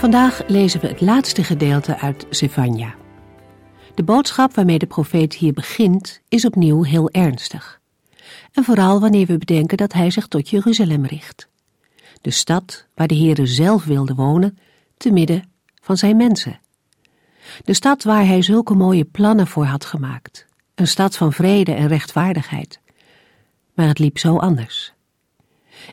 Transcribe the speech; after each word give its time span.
Vandaag 0.00 0.42
lezen 0.46 0.80
we 0.80 0.86
het 0.86 1.00
laatste 1.00 1.44
gedeelte 1.44 1.98
uit 1.98 2.26
Zefania. 2.30 2.94
De 3.94 4.02
boodschap 4.02 4.54
waarmee 4.54 4.78
de 4.78 4.86
profeet 4.86 5.34
hier 5.34 5.52
begint 5.52 6.20
is 6.28 6.44
opnieuw 6.44 6.82
heel 6.82 7.10
ernstig. 7.10 7.80
En 8.52 8.64
vooral 8.64 9.00
wanneer 9.00 9.26
we 9.26 9.38
bedenken 9.38 9.76
dat 9.76 9.92
hij 9.92 10.10
zich 10.10 10.26
tot 10.26 10.48
Jeruzalem 10.48 11.06
richt. 11.06 11.48
De 12.20 12.30
stad 12.30 12.86
waar 12.94 13.06
de 13.06 13.16
Heere 13.16 13.46
zelf 13.46 13.84
wilde 13.84 14.14
wonen, 14.14 14.58
te 14.96 15.12
midden 15.12 15.50
van 15.82 15.96
zijn 15.96 16.16
mensen. 16.16 16.60
De 17.64 17.74
stad 17.74 18.02
waar 18.02 18.26
hij 18.26 18.42
zulke 18.42 18.74
mooie 18.74 19.04
plannen 19.04 19.46
voor 19.46 19.64
had 19.64 19.84
gemaakt. 19.84 20.46
Een 20.74 20.88
stad 20.88 21.16
van 21.16 21.32
vrede 21.32 21.72
en 21.72 21.88
rechtvaardigheid. 21.88 22.80
Maar 23.74 23.88
het 23.88 23.98
liep 23.98 24.18
zo 24.18 24.36
anders. 24.36 24.92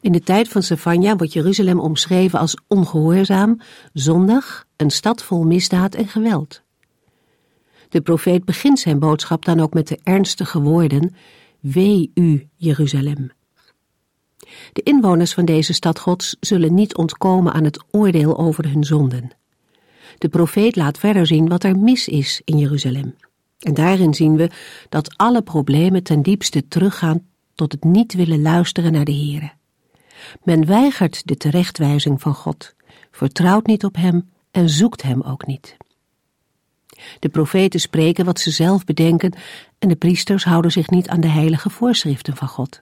In 0.01 0.11
de 0.11 0.21
tijd 0.21 0.47
van 0.47 0.63
Sefania 0.63 1.15
wordt 1.15 1.33
Jeruzalem 1.33 1.79
omschreven 1.79 2.39
als 2.39 2.57
ongehoorzaam, 2.67 3.59
zondig, 3.93 4.65
een 4.75 4.91
stad 4.91 5.23
vol 5.23 5.43
misdaad 5.43 5.95
en 5.95 6.07
geweld. 6.07 6.61
De 7.89 8.01
profeet 8.01 8.45
begint 8.45 8.79
zijn 8.79 8.99
boodschap 8.99 9.45
dan 9.45 9.59
ook 9.59 9.73
met 9.73 9.87
de 9.87 9.99
ernstige 10.03 10.61
woorden: 10.61 11.15
Wee 11.59 12.11
u, 12.13 12.47
Jeruzalem. 12.55 13.31
De 14.73 14.83
inwoners 14.83 15.33
van 15.33 15.45
deze 15.45 15.73
stad 15.73 15.99
Gods 15.99 16.37
zullen 16.39 16.73
niet 16.73 16.95
ontkomen 16.95 17.53
aan 17.53 17.63
het 17.63 17.83
oordeel 17.91 18.37
over 18.37 18.69
hun 18.69 18.83
zonden. 18.83 19.29
De 20.17 20.29
profeet 20.29 20.75
laat 20.75 20.97
verder 20.97 21.27
zien 21.27 21.47
wat 21.47 21.63
er 21.63 21.77
mis 21.77 22.07
is 22.07 22.41
in 22.43 22.57
Jeruzalem. 22.57 23.15
En 23.59 23.73
daarin 23.73 24.13
zien 24.13 24.35
we 24.35 24.49
dat 24.89 25.17
alle 25.17 25.41
problemen 25.41 26.03
ten 26.03 26.21
diepste 26.21 26.67
teruggaan 26.67 27.25
tot 27.55 27.71
het 27.71 27.83
niet 27.83 28.13
willen 28.13 28.41
luisteren 28.41 28.91
naar 28.91 29.05
de 29.05 29.13
Here. 29.13 29.51
Men 30.43 30.65
weigert 30.65 31.27
de 31.27 31.37
terechtwijzing 31.37 32.21
van 32.21 32.33
God, 32.33 32.75
vertrouwt 33.11 33.65
niet 33.65 33.83
op 33.83 33.95
Hem 33.95 34.29
en 34.51 34.69
zoekt 34.69 35.01
Hem 35.01 35.21
ook 35.21 35.45
niet. 35.45 35.77
De 37.19 37.29
profeten 37.29 37.79
spreken 37.79 38.25
wat 38.25 38.39
ze 38.39 38.51
zelf 38.51 38.83
bedenken 38.83 39.33
en 39.79 39.89
de 39.89 39.95
priesters 39.95 40.43
houden 40.43 40.71
zich 40.71 40.89
niet 40.89 41.07
aan 41.07 41.21
de 41.21 41.27
heilige 41.27 41.69
voorschriften 41.69 42.35
van 42.35 42.47
God. 42.47 42.81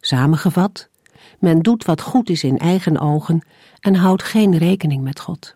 Samengevat, 0.00 0.88
men 1.38 1.60
doet 1.62 1.84
wat 1.84 2.00
goed 2.00 2.30
is 2.30 2.44
in 2.44 2.58
eigen 2.58 2.98
ogen 2.98 3.46
en 3.80 3.94
houdt 3.94 4.22
geen 4.22 4.58
rekening 4.58 5.02
met 5.02 5.20
God. 5.20 5.54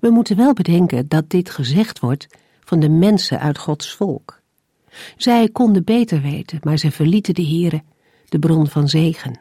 We 0.00 0.10
moeten 0.10 0.36
wel 0.36 0.52
bedenken 0.52 1.08
dat 1.08 1.30
dit 1.30 1.50
gezegd 1.50 1.98
wordt 1.98 2.26
van 2.64 2.80
de 2.80 2.88
mensen 2.88 3.40
uit 3.40 3.58
Gods 3.58 3.94
volk. 3.94 4.40
Zij 5.16 5.48
konden 5.48 5.84
beter 5.84 6.20
weten, 6.20 6.58
maar 6.62 6.78
ze 6.78 6.90
verlieten 6.90 7.34
de 7.34 7.46
Here, 7.46 7.82
de 8.28 8.38
bron 8.38 8.68
van 8.68 8.88
zegen. 8.88 9.40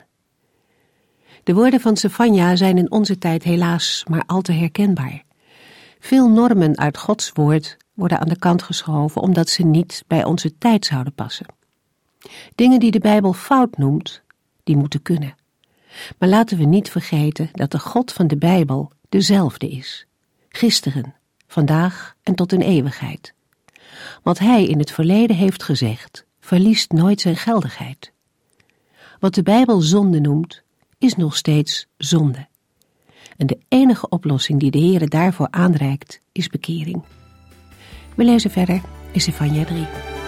De 1.43 1.53
woorden 1.53 1.79
van 1.79 1.97
Sefania 1.97 2.55
zijn 2.55 2.77
in 2.77 2.91
onze 2.91 3.17
tijd 3.17 3.43
helaas 3.43 4.03
maar 4.09 4.23
al 4.25 4.41
te 4.41 4.51
herkenbaar. 4.51 5.23
Veel 5.99 6.29
normen 6.29 6.77
uit 6.77 6.97
Gods 6.97 7.31
woord 7.33 7.77
worden 7.93 8.19
aan 8.19 8.27
de 8.27 8.39
kant 8.39 8.63
geschoven 8.63 9.21
omdat 9.21 9.49
ze 9.49 9.63
niet 9.63 10.03
bij 10.07 10.23
onze 10.23 10.57
tijd 10.57 10.85
zouden 10.85 11.13
passen. 11.13 11.45
Dingen 12.55 12.79
die 12.79 12.91
de 12.91 12.99
Bijbel 12.99 13.33
fout 13.33 13.77
noemt, 13.77 14.21
die 14.63 14.77
moeten 14.77 15.01
kunnen. 15.01 15.35
Maar 16.17 16.29
laten 16.29 16.57
we 16.57 16.63
niet 16.63 16.89
vergeten 16.89 17.49
dat 17.51 17.71
de 17.71 17.79
God 17.79 18.11
van 18.11 18.27
de 18.27 18.37
Bijbel 18.37 18.91
dezelfde 19.09 19.69
is. 19.69 20.05
Gisteren, 20.49 21.15
vandaag 21.47 22.15
en 22.23 22.35
tot 22.35 22.51
in 22.51 22.61
eeuwigheid. 22.61 23.33
Wat 24.23 24.39
hij 24.39 24.65
in 24.65 24.79
het 24.79 24.91
verleden 24.91 25.35
heeft 25.35 25.63
gezegd, 25.63 26.25
verliest 26.39 26.91
nooit 26.91 27.21
zijn 27.21 27.35
geldigheid. 27.35 28.11
Wat 29.19 29.33
de 29.33 29.43
Bijbel 29.43 29.81
zonde 29.81 30.19
noemt, 30.19 30.63
is 30.99 31.15
nog 31.15 31.35
steeds 31.35 31.87
zonde. 31.97 32.47
En 33.37 33.47
de 33.47 33.57
enige 33.67 34.09
oplossing 34.09 34.59
die 34.59 34.71
de 34.71 34.79
Heere 34.79 35.07
daarvoor 35.07 35.47
aanreikt, 35.49 36.21
is 36.31 36.47
bekering. 36.47 37.03
We 38.15 38.23
lezen 38.23 38.51
verder 38.51 38.81
in 39.11 39.21
Stefania 39.21 39.65
3. 39.65 40.18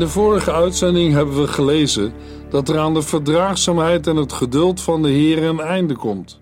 De 0.00 0.08
vorige 0.08 0.52
uitzending 0.52 1.12
hebben 1.12 1.40
we 1.40 1.48
gelezen 1.48 2.12
dat 2.50 2.68
er 2.68 2.78
aan 2.78 2.94
de 2.94 3.02
verdraagzaamheid 3.02 4.06
en 4.06 4.16
het 4.16 4.32
geduld 4.32 4.80
van 4.80 5.02
de 5.02 5.08
Heer 5.08 5.42
een 5.42 5.60
einde 5.60 5.94
komt. 5.94 6.40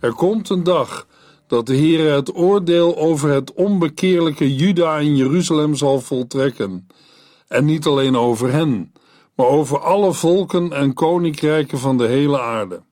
Er 0.00 0.12
komt 0.12 0.48
een 0.48 0.62
dag 0.62 1.06
dat 1.46 1.66
de 1.66 1.74
Heer 1.74 2.12
het 2.12 2.36
oordeel 2.36 2.96
over 2.96 3.30
het 3.30 3.52
onbekeerlijke 3.52 4.54
Juda 4.54 4.98
en 4.98 5.16
Jeruzalem 5.16 5.74
zal 5.74 6.00
voltrekken. 6.00 6.86
En 7.48 7.64
niet 7.64 7.86
alleen 7.86 8.16
over 8.16 8.52
hen, 8.52 8.92
maar 9.34 9.46
over 9.46 9.78
alle 9.78 10.12
volken 10.12 10.72
en 10.72 10.94
koninkrijken 10.94 11.78
van 11.78 11.98
de 11.98 12.06
hele 12.06 12.40
aarde. 12.40 12.82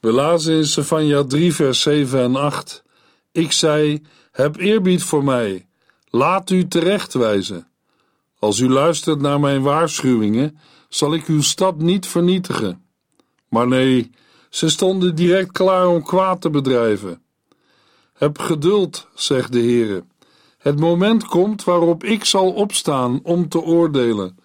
We 0.00 0.12
lazen 0.12 0.54
in 0.54 0.66
Sefania 0.66 1.24
3 1.24 1.54
vers 1.54 1.80
7 1.80 2.20
en 2.20 2.36
8 2.36 2.84
Ik 3.32 3.52
zei, 3.52 4.02
heb 4.32 4.56
eerbied 4.56 5.02
voor 5.02 5.24
mij, 5.24 5.66
laat 6.10 6.50
u 6.50 6.68
terechtwijzen. 6.68 7.68
Als 8.44 8.58
u 8.58 8.68
luistert 8.68 9.20
naar 9.20 9.40
mijn 9.40 9.62
waarschuwingen, 9.62 10.58
zal 10.88 11.14
ik 11.14 11.26
uw 11.26 11.42
stad 11.42 11.78
niet 11.78 12.06
vernietigen. 12.06 12.84
Maar 13.48 13.68
nee, 13.68 14.10
ze 14.48 14.68
stonden 14.68 15.14
direct 15.14 15.52
klaar 15.52 15.86
om 15.86 16.02
kwaad 16.02 16.40
te 16.40 16.50
bedrijven. 16.50 17.22
Heb 18.12 18.38
geduld, 18.38 19.08
zegt 19.14 19.52
de 19.52 19.58
Heere. 19.58 20.04
Het 20.58 20.80
moment 20.80 21.24
komt 21.24 21.64
waarop 21.64 22.04
ik 22.04 22.24
zal 22.24 22.52
opstaan 22.52 23.20
om 23.22 23.48
te 23.48 23.60
oordelen. 23.60 24.38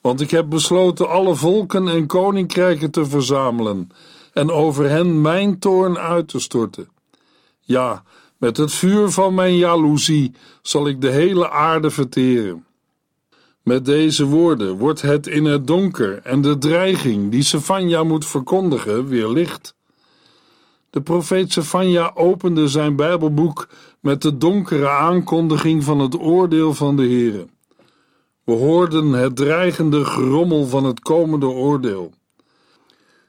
Want 0.00 0.20
ik 0.20 0.30
heb 0.30 0.48
besloten 0.48 1.08
alle 1.08 1.34
volken 1.34 1.88
en 1.88 2.06
koninkrijken 2.06 2.90
te 2.90 3.06
verzamelen 3.06 3.88
en 4.32 4.50
over 4.50 4.88
hen 4.88 5.20
mijn 5.20 5.58
toorn 5.58 5.98
uit 5.98 6.28
te 6.28 6.40
storten. 6.40 6.88
Ja, 7.60 8.02
met 8.36 8.56
het 8.56 8.72
vuur 8.72 9.10
van 9.10 9.34
mijn 9.34 9.56
jaloezie 9.56 10.32
zal 10.62 10.88
ik 10.88 11.00
de 11.00 11.10
hele 11.10 11.50
aarde 11.50 11.90
verteren. 11.90 12.66
Met 13.68 13.84
deze 13.84 14.24
woorden 14.24 14.76
wordt 14.76 15.02
het 15.02 15.26
in 15.26 15.44
het 15.44 15.66
donker 15.66 16.20
en 16.22 16.40
de 16.40 16.58
dreiging 16.58 17.30
die 17.30 17.42
Sefania 17.42 18.02
moet 18.02 18.26
verkondigen 18.26 19.06
weer 19.06 19.28
licht. 19.28 19.74
De 20.90 21.00
profeet 21.00 21.52
Sefania 21.52 22.10
opende 22.14 22.68
zijn 22.68 22.96
Bijbelboek 22.96 23.68
met 24.00 24.22
de 24.22 24.36
donkere 24.36 24.88
aankondiging 24.88 25.84
van 25.84 25.98
het 25.98 26.18
oordeel 26.18 26.74
van 26.74 26.96
de 26.96 27.02
Heere. 27.02 27.46
We 28.44 28.52
hoorden 28.52 29.12
het 29.12 29.36
dreigende 29.36 30.04
gerommel 30.04 30.66
van 30.66 30.84
het 30.84 31.00
komende 31.00 31.46
oordeel. 31.46 32.12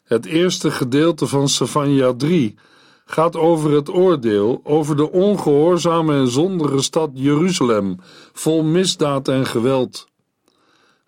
Het 0.03 0.25
eerste 0.25 0.71
gedeelte 0.71 1.27
van 1.27 1.49
Sefania 1.49 2.13
3 2.13 2.55
gaat 3.05 3.35
over 3.35 3.71
het 3.71 3.89
oordeel 3.89 4.61
over 4.63 4.95
de 4.95 5.11
ongehoorzame 5.11 6.13
en 6.13 6.27
zondige 6.27 6.81
stad 6.81 7.09
Jeruzalem, 7.13 7.95
vol 8.33 8.63
misdaad 8.63 9.27
en 9.27 9.45
geweld. 9.45 10.08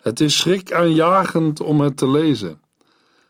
Het 0.02 0.20
is 0.20 0.36
schrikaanjagend 0.36 1.60
om 1.60 1.80
het 1.80 1.96
te 1.96 2.08
lezen. 2.08 2.60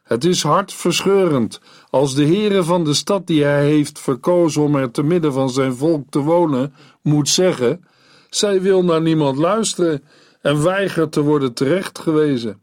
Het 0.02 0.24
is 0.24 0.42
hartverscheurend 0.42 1.60
als 1.90 2.14
de 2.14 2.24
Heere 2.24 2.62
van 2.64 2.84
de 2.84 2.94
stad 2.94 3.26
die 3.26 3.44
hij 3.44 3.64
heeft 3.64 3.98
verkozen 3.98 4.62
om 4.62 4.76
er 4.76 4.90
te 4.90 5.02
midden 5.02 5.32
van 5.32 5.50
zijn 5.50 5.74
volk 5.74 6.04
te 6.10 6.18
wonen, 6.18 6.74
moet 7.02 7.28
zeggen: 7.28 7.84
Zij 8.30 8.62
wil 8.62 8.84
naar 8.84 9.02
niemand 9.02 9.36
luisteren 9.38 10.04
en 10.40 10.62
weigert 10.62 11.12
te 11.12 11.20
worden 11.20 11.52
terechtgewezen. 11.54 12.60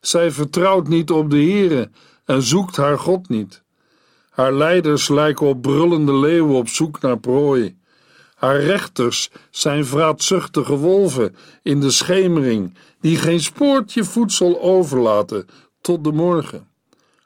Zij 0.00 0.30
vertrouwt 0.30 0.88
niet 0.88 1.10
op 1.10 1.30
de 1.30 1.36
Heere 1.36 1.90
en 2.24 2.42
zoekt 2.42 2.76
haar 2.76 2.98
God 2.98 3.28
niet. 3.28 3.62
Haar 4.30 4.52
leiders 4.52 5.08
lijken 5.08 5.46
op 5.46 5.62
brullende 5.62 6.14
leeuwen 6.14 6.56
op 6.56 6.68
zoek 6.68 7.00
naar 7.00 7.18
prooi. 7.18 7.78
Haar 8.40 8.60
rechters 8.60 9.30
zijn 9.50 9.86
vraatzuchtige 9.86 10.76
wolven 10.76 11.36
in 11.62 11.80
de 11.80 11.90
schemering, 11.90 12.74
die 13.00 13.16
geen 13.16 13.40
spoortje 13.40 14.04
voedsel 14.04 14.60
overlaten 14.60 15.46
tot 15.80 16.04
de 16.04 16.12
morgen. 16.12 16.68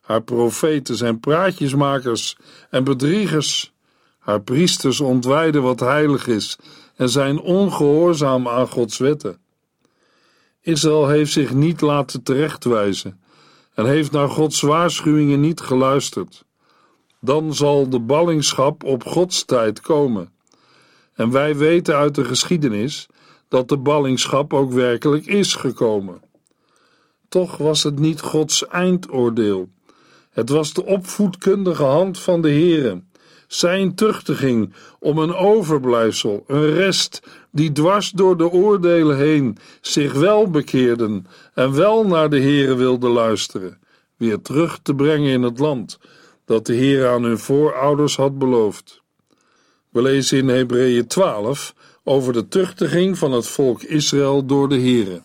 Haar 0.01 0.23
profeten 0.23 0.97
zijn 0.97 1.21
praatjesmakers 1.21 2.37
en 2.71 2.85
bedriegers. 2.85 3.73
Haar 4.19 4.41
priesters 4.41 5.01
ontwijden 5.01 5.63
wat 5.63 5.81
heilig 5.81 6.27
is 6.27 6.59
en 6.97 7.09
zijn 7.09 7.41
ongehoorzaam 7.41 8.49
aan 8.49 8.69
Gods 8.69 8.99
wetten. 8.99 9.39
Israël 10.61 11.09
heeft 11.09 11.33
zich 11.33 11.53
niet 11.53 11.81
laten 11.81 12.23
terechtwijzen 12.23 13.21
en 13.75 13.87
heeft 13.87 14.11
naar 14.11 14.29
Gods 14.29 14.61
waarschuwingen 14.61 15.41
niet 15.41 15.61
geluisterd. 15.61 16.45
Dan 17.21 17.55
zal 17.55 17.89
de 17.89 18.01
ballingschap 18.01 18.85
op 18.85 19.05
Gods 19.05 19.45
tijd 19.45 19.81
komen. 19.81 20.34
En 21.15 21.31
wij 21.31 21.57
weten 21.57 21.97
uit 21.97 22.15
de 22.15 22.25
geschiedenis 22.25 23.07
dat 23.49 23.69
de 23.69 23.77
ballingschap 23.77 24.53
ook 24.53 24.73
werkelijk 24.73 25.27
is 25.27 25.55
gekomen. 25.55 26.23
Toch 27.29 27.57
was 27.57 27.83
het 27.83 27.99
niet 27.99 28.21
Gods 28.21 28.67
eindoordeel. 28.67 29.69
Het 30.31 30.49
was 30.49 30.73
de 30.73 30.85
opvoedkundige 30.85 31.83
hand 31.83 32.19
van 32.19 32.43
de 32.43 32.51
Heere, 32.51 33.03
zijn 33.47 33.95
tuchtiging 33.95 34.73
om 34.99 35.19
een 35.19 35.35
overblijfsel, 35.35 36.45
een 36.47 36.71
rest 36.75 37.23
die 37.51 37.73
dwars 37.73 38.11
door 38.11 38.37
de 38.37 38.51
oordelen 38.51 39.17
heen 39.17 39.59
zich 39.81 40.13
wel 40.13 40.51
bekeerden 40.51 41.27
en 41.55 41.75
wel 41.75 42.07
naar 42.07 42.31
de 42.31 42.41
Heere 42.41 42.75
wilden 42.75 43.11
luisteren, 43.11 43.79
weer 44.17 44.43
terug 44.43 44.79
te 44.83 44.95
brengen 44.95 45.31
in 45.31 45.43
het 45.43 45.59
land 45.59 45.99
dat 46.45 46.67
de 46.67 46.75
Heer 46.75 47.09
aan 47.09 47.23
hun 47.23 47.39
voorouders 47.39 48.17
had 48.17 48.39
beloofd. 48.39 49.03
We 49.95 50.03
lezen 50.03 50.39
in 50.39 50.49
Hebreeën 50.49 51.07
12 51.07 51.75
over 52.05 52.33
de 52.33 52.49
tuchtiging 52.49 53.19
van 53.19 53.33
het 53.33 53.47
volk 53.47 53.83
Israël 53.83 54.47
door 54.47 54.69
de 54.69 54.75
Heere. 54.75 55.23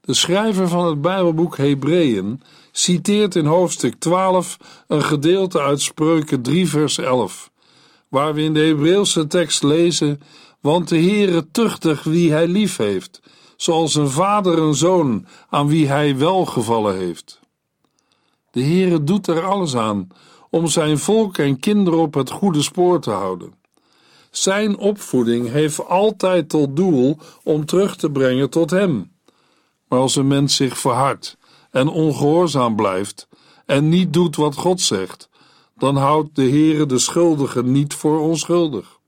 De 0.00 0.14
schrijver 0.14 0.68
van 0.68 0.86
het 0.86 1.00
Bijbelboek 1.00 1.56
Hebreeën 1.56 2.42
citeert 2.72 3.34
in 3.34 3.44
hoofdstuk 3.44 3.94
12 3.98 4.56
een 4.86 5.02
gedeelte 5.02 5.60
uit 5.60 5.80
Spreuken 5.80 6.42
3 6.42 6.68
vers 6.68 6.98
11, 6.98 7.50
waar 8.08 8.34
we 8.34 8.42
in 8.42 8.54
de 8.54 8.60
Hebreeuwse 8.60 9.26
tekst 9.26 9.62
lezen: 9.62 10.20
Want 10.60 10.88
de 10.88 10.98
Heere 10.98 11.50
tuchtig 11.50 12.02
wie 12.02 12.32
hij 12.32 12.46
lief 12.46 12.76
heeft, 12.76 13.20
zoals 13.56 13.94
een 13.94 14.10
vader 14.10 14.58
een 14.58 14.74
zoon 14.74 15.26
aan 15.48 15.68
wie 15.68 15.88
hij 15.88 16.16
welgevallen 16.16 16.96
heeft. 16.96 17.40
De 18.50 18.62
Heere 18.62 19.04
doet 19.04 19.26
er 19.26 19.44
alles 19.44 19.76
aan 19.76 20.08
om 20.54 20.66
zijn 20.66 20.98
volk 20.98 21.38
en 21.38 21.58
kinderen 21.58 22.00
op 22.00 22.14
het 22.14 22.30
goede 22.30 22.62
spoor 22.62 23.00
te 23.00 23.10
houden. 23.10 23.54
Zijn 24.30 24.76
opvoeding 24.76 25.50
heeft 25.50 25.86
altijd 25.86 26.48
tot 26.48 26.76
doel 26.76 27.18
om 27.42 27.66
terug 27.66 27.96
te 27.96 28.10
brengen 28.10 28.50
tot 28.50 28.70
Hem. 28.70 29.12
Maar 29.88 29.98
als 29.98 30.16
een 30.16 30.26
mens 30.26 30.56
zich 30.56 30.78
verhardt 30.78 31.36
en 31.70 31.88
ongehoorzaam 31.88 32.76
blijft 32.76 33.28
en 33.66 33.88
niet 33.88 34.12
doet 34.12 34.36
wat 34.36 34.54
God 34.54 34.80
zegt, 34.80 35.28
dan 35.76 35.96
houdt 35.96 36.36
de 36.36 36.48
Heere 36.48 36.86
de 36.86 36.98
schuldige 36.98 37.62
niet 37.62 37.94
voor 37.94 38.20
onschuldig. 38.20 38.98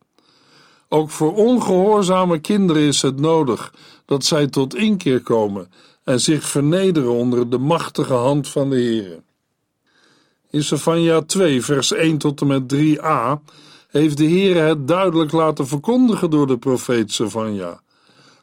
Ook 0.88 1.10
voor 1.10 1.34
ongehoorzame 1.34 2.38
kinderen 2.38 2.82
is 2.82 3.02
het 3.02 3.20
nodig 3.20 3.74
dat 4.04 4.24
zij 4.24 4.46
tot 4.46 4.74
inkeer 4.74 5.20
komen 5.20 5.72
en 6.04 6.20
zich 6.20 6.44
vernederen 6.44 7.12
onder 7.12 7.50
de 7.50 7.58
machtige 7.58 8.14
hand 8.14 8.48
van 8.48 8.70
de 8.70 8.76
Heere. 8.76 9.22
In 10.54 10.62
Sefania 10.62 11.20
2, 11.20 11.62
vers 11.62 11.92
1 11.92 12.18
tot 12.18 12.40
en 12.40 12.46
met 12.46 12.74
3a 12.74 13.42
heeft 13.88 14.16
de 14.16 14.24
Heere 14.24 14.58
het 14.58 14.88
duidelijk 14.88 15.32
laten 15.32 15.66
verkondigen 15.66 16.30
door 16.30 16.46
de 16.46 16.58
profeet 16.58 17.12
Sefania. 17.12 17.80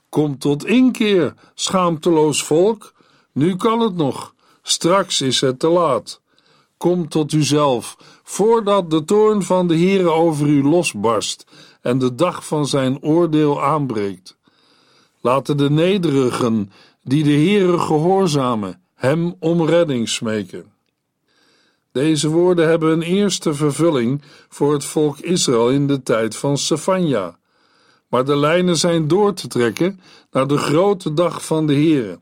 Kom 0.10 0.38
tot 0.38 0.66
inkeer, 0.66 1.34
schaamteloos 1.54 2.44
volk, 2.44 2.94
nu 3.32 3.56
kan 3.56 3.80
het 3.80 3.96
nog, 3.96 4.34
straks 4.62 5.22
is 5.22 5.42
het 5.42 5.60
te 5.60 5.68
laat. 5.68 6.22
Kom 6.78 7.08
tot 7.08 7.32
uzelf, 7.32 7.98
voordat 8.24 8.90
de 8.90 9.06
toorn 9.06 9.44
van 9.44 9.68
de 9.68 9.78
Heere 9.78 10.10
over 10.10 10.48
u 10.48 10.64
losbarst 10.64 11.46
en 11.82 11.98
de 11.98 12.16
dag 12.16 12.46
van 12.46 12.68
zijn 12.68 13.02
oordeel 13.02 13.64
aanbreekt. 13.64 14.38
Laten 15.22 15.58
de 15.58 15.70
nederigen, 15.70 16.72
die 17.04 17.24
de 17.24 17.30
Heere 17.30 17.80
gehoorzamen, 17.80 18.82
hem 18.96 19.36
om 19.40 19.66
redding 19.66 20.10
smeken. 20.10 20.71
Deze 21.92 22.30
woorden 22.30 22.68
hebben 22.68 22.92
een 22.92 23.02
eerste 23.02 23.54
vervulling 23.54 24.22
voor 24.50 24.74
het 24.74 24.86
volk 24.86 25.20
Israël 25.20 25.70
in 25.70 25.88
de 25.88 26.04
tijd 26.04 26.36
van 26.36 26.58
Sefania. 26.58 27.40
Maar 28.08 28.26
de 28.26 28.36
lijnen 28.36 28.78
zijn 28.78 29.08
door 29.08 29.34
te 29.34 29.48
trekken 29.48 30.00
naar 30.32 30.48
de 30.48 30.58
grote 30.58 31.14
dag 31.14 31.46
van 31.46 31.68
de 31.68 31.74
Heere, 31.74 32.20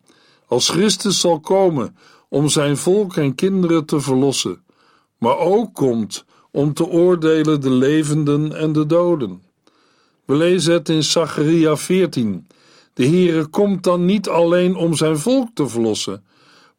als 0.48 0.70
Christus 0.70 1.20
zal 1.20 1.40
komen 1.40 1.96
om 2.30 2.50
zijn 2.50 2.78
volk 2.78 3.16
en 3.16 3.36
kinderen 3.36 3.86
te 3.86 4.00
verlossen, 4.00 4.64
maar 5.18 5.38
ook 5.38 5.74
komt 5.74 6.26
om 6.52 6.74
te 6.74 6.86
oordelen 6.86 7.62
de 7.62 7.70
levenden 7.70 8.56
en 8.56 8.72
de 8.72 8.86
doden. 8.86 9.42
We 10.26 10.36
lezen 10.36 10.74
het 10.74 10.90
in 10.90 11.04
Zacharia 11.04 11.78
14. 11.78 12.48
De 12.94 13.08
Heere 13.08 13.46
komt 13.46 13.84
dan 13.84 14.06
niet 14.06 14.30
alleen 14.30 14.76
om 14.76 14.94
zijn 14.94 15.18
volk 15.18 15.50
te 15.54 15.68
verlossen, 15.68 16.24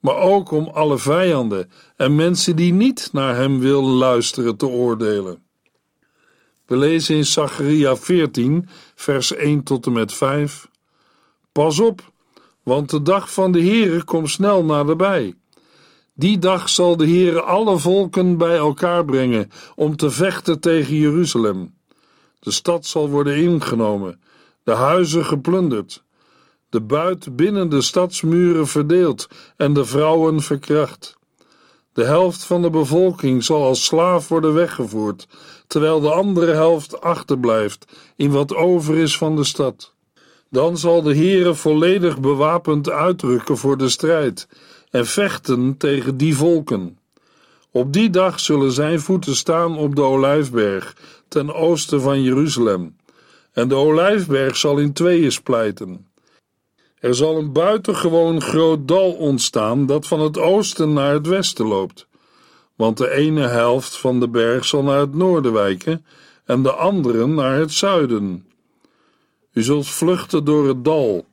maar 0.00 0.16
ook 0.16 0.50
om 0.50 0.66
alle 0.66 0.98
vijanden 0.98 1.70
en 2.00 2.14
mensen 2.14 2.56
die 2.56 2.73
niet 2.73 3.08
naar 3.12 3.37
hem 3.37 3.58
willen 3.58 3.93
luisteren 3.93 4.56
te 4.56 4.67
oordelen. 4.67 5.43
We 6.67 6.76
lezen 6.76 7.17
in 7.17 7.26
Zacharia 7.26 7.97
14, 7.97 8.69
vers 8.94 9.35
1 9.35 9.62
tot 9.62 9.87
en 9.87 9.93
met 9.93 10.12
5. 10.12 10.69
Pas 11.52 11.81
op, 11.81 12.12
want 12.62 12.90
de 12.90 13.02
dag 13.02 13.33
van 13.33 13.52
de 13.52 13.61
Heere 13.61 14.04
komt 14.04 14.30
snel 14.30 14.64
naderbij. 14.64 15.35
Die 16.14 16.38
dag 16.38 16.69
zal 16.69 16.97
de 16.97 17.07
Heere 17.07 17.42
alle 17.42 17.78
volken 17.78 18.37
bij 18.37 18.57
elkaar 18.57 19.04
brengen 19.04 19.50
om 19.75 19.97
te 19.97 20.11
vechten 20.11 20.61
tegen 20.61 20.95
Jeruzalem. 20.95 21.75
De 22.38 22.50
stad 22.50 22.87
zal 22.87 23.09
worden 23.09 23.37
ingenomen, 23.37 24.21
de 24.62 24.73
huizen 24.73 25.25
geplunderd 25.25 26.04
de 26.69 26.80
buit 26.80 27.37
binnen 27.37 27.69
de 27.69 27.80
stadsmuren 27.80 28.66
verdeeld 28.66 29.28
en 29.57 29.73
de 29.73 29.85
vrouwen 29.85 30.40
verkracht. 30.40 31.19
De 31.92 32.04
helft 32.04 32.44
van 32.44 32.62
de 32.62 32.70
bevolking 32.70 33.44
zal 33.44 33.64
als 33.64 33.85
slaaf 33.85 34.28
worden 34.28 34.54
weggevoerd, 34.54 35.28
terwijl 35.66 36.00
de 36.00 36.11
andere 36.11 36.52
helft 36.52 37.00
achterblijft 37.00 37.87
in 38.16 38.30
wat 38.30 38.54
over 38.54 38.97
is 38.97 39.16
van 39.16 39.37
de 39.37 39.44
stad. 39.44 39.94
Dan 40.50 40.78
zal 40.78 41.02
de 41.02 41.16
Heere 41.16 41.54
volledig 41.54 42.20
bewapend 42.20 42.90
uitrukken 42.90 43.56
voor 43.56 43.76
de 43.76 43.88
strijd 43.88 44.49
en 44.90 45.06
vechten 45.06 45.76
tegen 45.76 46.16
die 46.16 46.37
volken. 46.37 46.99
Op 47.70 47.92
die 47.92 48.11
dag 48.11 48.40
zullen 48.40 48.73
zijn 48.73 49.00
voeten 49.00 49.37
staan 49.37 49.78
op 49.78 49.97
de 49.97 50.02
olijfberg 50.02 50.97
ten 51.28 51.54
oosten 51.54 52.00
van 52.00 52.23
Jeruzalem, 52.23 52.97
en 53.52 53.68
de 53.68 53.75
olijfberg 53.75 54.56
zal 54.56 54.78
in 54.78 54.92
tweeën 54.92 55.32
splijten. 55.32 56.10
Er 57.00 57.14
zal 57.14 57.37
een 57.37 57.52
buitengewoon 57.52 58.40
groot 58.40 58.88
dal 58.88 59.12
ontstaan 59.12 59.87
dat 59.87 60.07
van 60.07 60.21
het 60.21 60.38
oosten 60.38 60.92
naar 60.92 61.12
het 61.12 61.26
westen 61.26 61.66
loopt. 61.66 62.07
Want 62.75 62.97
de 62.97 63.11
ene 63.11 63.47
helft 63.47 63.97
van 63.97 64.21
de 64.21 64.28
berg 64.28 64.64
zal 64.64 64.83
naar 64.83 64.99
het 64.99 65.14
noorden 65.14 65.52
wijken 65.52 66.04
en 66.45 66.62
de 66.62 66.73
andere 66.73 67.26
naar 67.26 67.59
het 67.59 67.73
zuiden. 67.73 68.47
U 69.52 69.62
zult 69.62 69.87
vluchten 69.87 70.45
door 70.45 70.69
het 70.69 70.85
dal, 70.85 71.26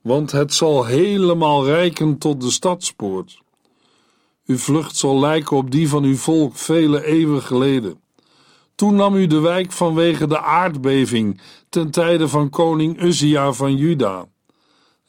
want 0.00 0.32
het 0.32 0.54
zal 0.54 0.84
helemaal 0.84 1.64
reiken 1.64 2.18
tot 2.18 2.40
de 2.40 2.50
stadspoort. 2.50 3.40
Uw 4.46 4.58
vlucht 4.58 4.96
zal 4.96 5.20
lijken 5.20 5.56
op 5.56 5.70
die 5.70 5.88
van 5.88 6.04
uw 6.04 6.16
volk 6.16 6.56
vele 6.56 7.04
eeuwen 7.04 7.42
geleden. 7.42 8.00
Toen 8.74 8.94
nam 8.94 9.14
u 9.14 9.26
de 9.26 9.40
wijk 9.40 9.72
vanwege 9.72 10.26
de 10.26 10.40
aardbeving 10.40 11.40
ten 11.68 11.90
tijde 11.90 12.28
van 12.28 12.50
koning 12.50 13.02
Uzia 13.02 13.52
van 13.52 13.76
Juda. 13.76 14.28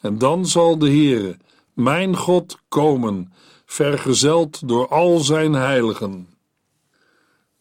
En 0.02 0.18
dan 0.18 0.46
zal 0.46 0.78
de 0.78 0.88
Heere, 0.88 1.38
mijn 1.74 2.18
God, 2.18 2.58
komen, 2.68 3.34
vergezeld 3.66 4.68
door 4.68 4.88
al 4.88 5.20
zijn 5.20 5.54
heiligen. 5.54 6.28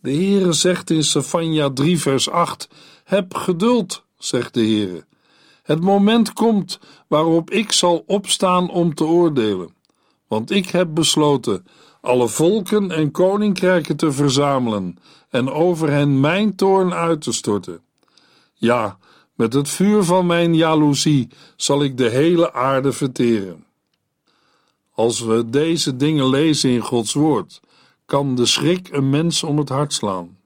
De 0.01 0.11
Heere 0.13 0.53
zegt 0.53 0.91
in 0.91 1.05
Sefania 1.05 1.71
3 1.71 2.01
vers 2.01 2.31
8, 2.31 2.69
Heb 3.05 3.35
geduld, 3.35 4.05
zegt 4.19 4.55
de 4.55 4.61
Heere. 4.61 5.05
Het 5.63 5.81
moment 5.81 6.33
komt 6.33 6.79
waarop 7.07 7.51
ik 7.51 7.73
zal 7.73 8.05
opstaan 8.07 8.71
om 8.71 8.95
te 8.95 9.05
oordelen. 9.05 9.75
Want 10.27 10.51
ik 10.51 10.69
heb 10.69 10.95
besloten 10.95 11.67
alle 12.01 12.29
volken 12.29 12.91
en 12.91 13.11
koninkrijken 13.11 13.97
te 13.97 14.13
verzamelen 14.13 14.97
en 15.29 15.51
over 15.51 15.91
hen 15.91 16.21
mijn 16.21 16.57
toorn 16.57 16.93
uit 16.93 17.21
te 17.21 17.33
storten. 17.33 17.81
Ja, 18.55 18.99
Met 19.41 19.53
het 19.53 19.69
vuur 19.69 20.03
van 20.03 20.27
mijn 20.27 20.55
jaloezie 20.55 21.29
zal 21.57 21.83
ik 21.83 21.97
de 21.97 22.09
hele 22.09 22.53
aarde 22.53 22.93
verteren. 22.93 23.65
Als 24.95 25.21
we 25.21 25.51
deze 25.51 25.97
dingen 25.97 26.29
lezen 26.29 26.71
in 26.71 26.81
Gods 26.81 27.13
woord, 27.13 27.61
kan 28.07 28.35
de 28.35 28.47
schrik 28.47 28.89
een 28.93 29.11
mens 29.11 29.43
om 29.43 29.59
het 29.59 29.69
hart 29.69 29.93
slaan. 29.93 30.39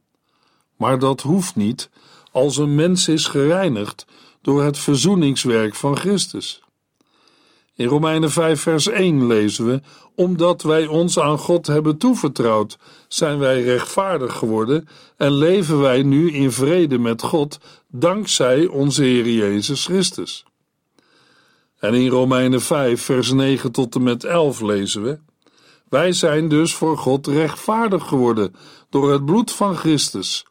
Maar 0.77 0.99
dat 0.99 1.21
hoeft 1.21 1.57
niet 1.57 1.91
als 2.33 2.57
een 2.57 2.75
mens 2.75 3.09
is 3.09 3.27
gereinigd 3.27 4.07
door 4.43 4.63
het 4.63 4.79
verzoeningswerk 4.79 5.75
van 5.75 5.97
Christus. 5.97 6.63
In 7.77 7.87
Romeinen 7.87 8.31
5, 8.31 8.61
vers 8.61 8.89
1 8.89 9.27
lezen 9.27 9.67
we: 9.67 9.81
Omdat 10.15 10.63
wij 10.63 10.87
ons 10.87 11.19
aan 11.19 11.39
God 11.39 11.67
hebben 11.67 11.97
toevertrouwd, 11.97 12.79
zijn 13.09 13.39
wij 13.39 13.63
rechtvaardig 13.63 14.35
geworden 14.35 14.89
en 15.17 15.33
leven 15.33 15.81
wij 15.81 16.03
nu 16.03 16.33
in 16.33 16.53
vrede 16.53 16.99
met 16.99 17.23
God, 17.23 17.59
dankzij 17.89 18.67
onze 18.67 19.03
Heer 19.03 19.29
Jezus 19.29 19.85
Christus. 19.85 20.45
En 21.79 21.95
in 21.95 22.09
Romeinen 22.09 22.61
5, 22.61 23.03
vers 23.03 23.33
9 23.33 23.73
tot 23.73 23.95
en 23.95 24.03
met 24.03 24.25
11 24.25 24.61
lezen 24.61 25.03
we: 25.03 25.19
Wij 25.89 26.13
zijn 26.13 26.49
dus 26.49 26.75
voor 26.75 26.99
God 26.99 27.27
rechtvaardig 27.27 28.09
geworden 28.09 28.55
door 28.91 29.13
het 29.13 29.25
bloed 29.25 29.53
van 29.53 29.77
Christus. 29.77 30.47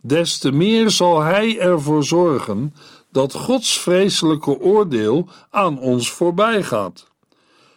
Des 0.00 0.38
te 0.38 0.52
meer 0.52 0.90
zal 0.90 1.20
Hij 1.20 1.58
ervoor 1.58 2.04
zorgen 2.04 2.74
dat 3.12 3.34
Gods 3.34 3.78
vreselijke 3.80 4.60
oordeel 4.60 5.28
aan 5.50 5.78
ons 5.78 6.10
voorbij 6.10 6.62
gaat. 6.62 7.10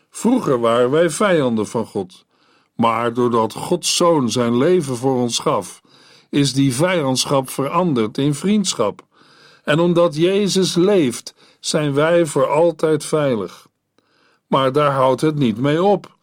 Vroeger 0.09 0.59
waren 0.59 0.91
wij 0.91 1.09
vijanden 1.09 1.67
van 1.67 1.85
God, 1.85 2.25
maar 2.75 3.13
doordat 3.13 3.53
Gods 3.53 3.95
Zoon 3.95 4.29
zijn 4.29 4.57
leven 4.57 4.95
voor 4.95 5.15
ons 5.15 5.39
gaf, 5.39 5.81
is 6.29 6.53
die 6.53 6.73
vijandschap 6.73 7.49
veranderd 7.49 8.17
in 8.17 8.33
vriendschap. 8.33 9.05
En 9.63 9.79
omdat 9.79 10.15
Jezus 10.15 10.75
leeft, 10.75 11.33
zijn 11.59 11.93
wij 11.93 12.25
voor 12.25 12.47
altijd 12.47 13.05
veilig. 13.05 13.67
Maar 14.47 14.71
daar 14.71 14.91
houdt 14.91 15.21
het 15.21 15.35
niet 15.35 15.57
mee 15.57 15.83
op. 15.83 16.17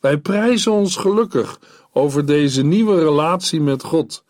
Wij 0.00 0.18
prijzen 0.18 0.72
ons 0.72 0.96
gelukkig 0.96 1.58
over 1.92 2.26
deze 2.26 2.62
nieuwe 2.62 2.98
relatie 2.98 3.60
met 3.60 3.82
God 3.82 4.24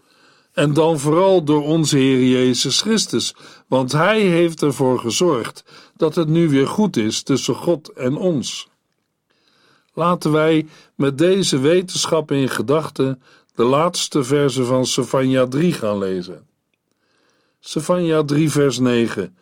en 0.52 0.72
dan 0.72 0.98
vooral 0.98 1.44
door 1.44 1.64
onze 1.64 1.96
Heer 1.96 2.28
Jezus 2.28 2.80
Christus, 2.80 3.34
want 3.66 3.92
Hij 3.92 4.20
heeft 4.20 4.62
ervoor 4.62 4.98
gezorgd 4.98 5.64
dat 5.96 6.14
het 6.14 6.28
nu 6.28 6.48
weer 6.48 6.66
goed 6.66 6.96
is 6.96 7.22
tussen 7.22 7.54
God 7.54 7.88
en 7.88 8.16
ons. 8.16 8.68
Laten 9.94 10.32
wij 10.32 10.66
met 10.94 11.18
deze 11.18 11.58
wetenschap 11.58 12.30
in 12.30 12.48
gedachten 12.48 13.22
de 13.54 13.64
laatste 13.64 14.24
verse 14.24 14.64
van 14.64 14.86
Sefania 14.86 15.46
3 15.46 15.72
gaan 15.72 15.98
lezen. 15.98 16.46
Sefania 17.60 18.24
3 18.24 18.50
vers 18.50 18.78
9 18.78 19.36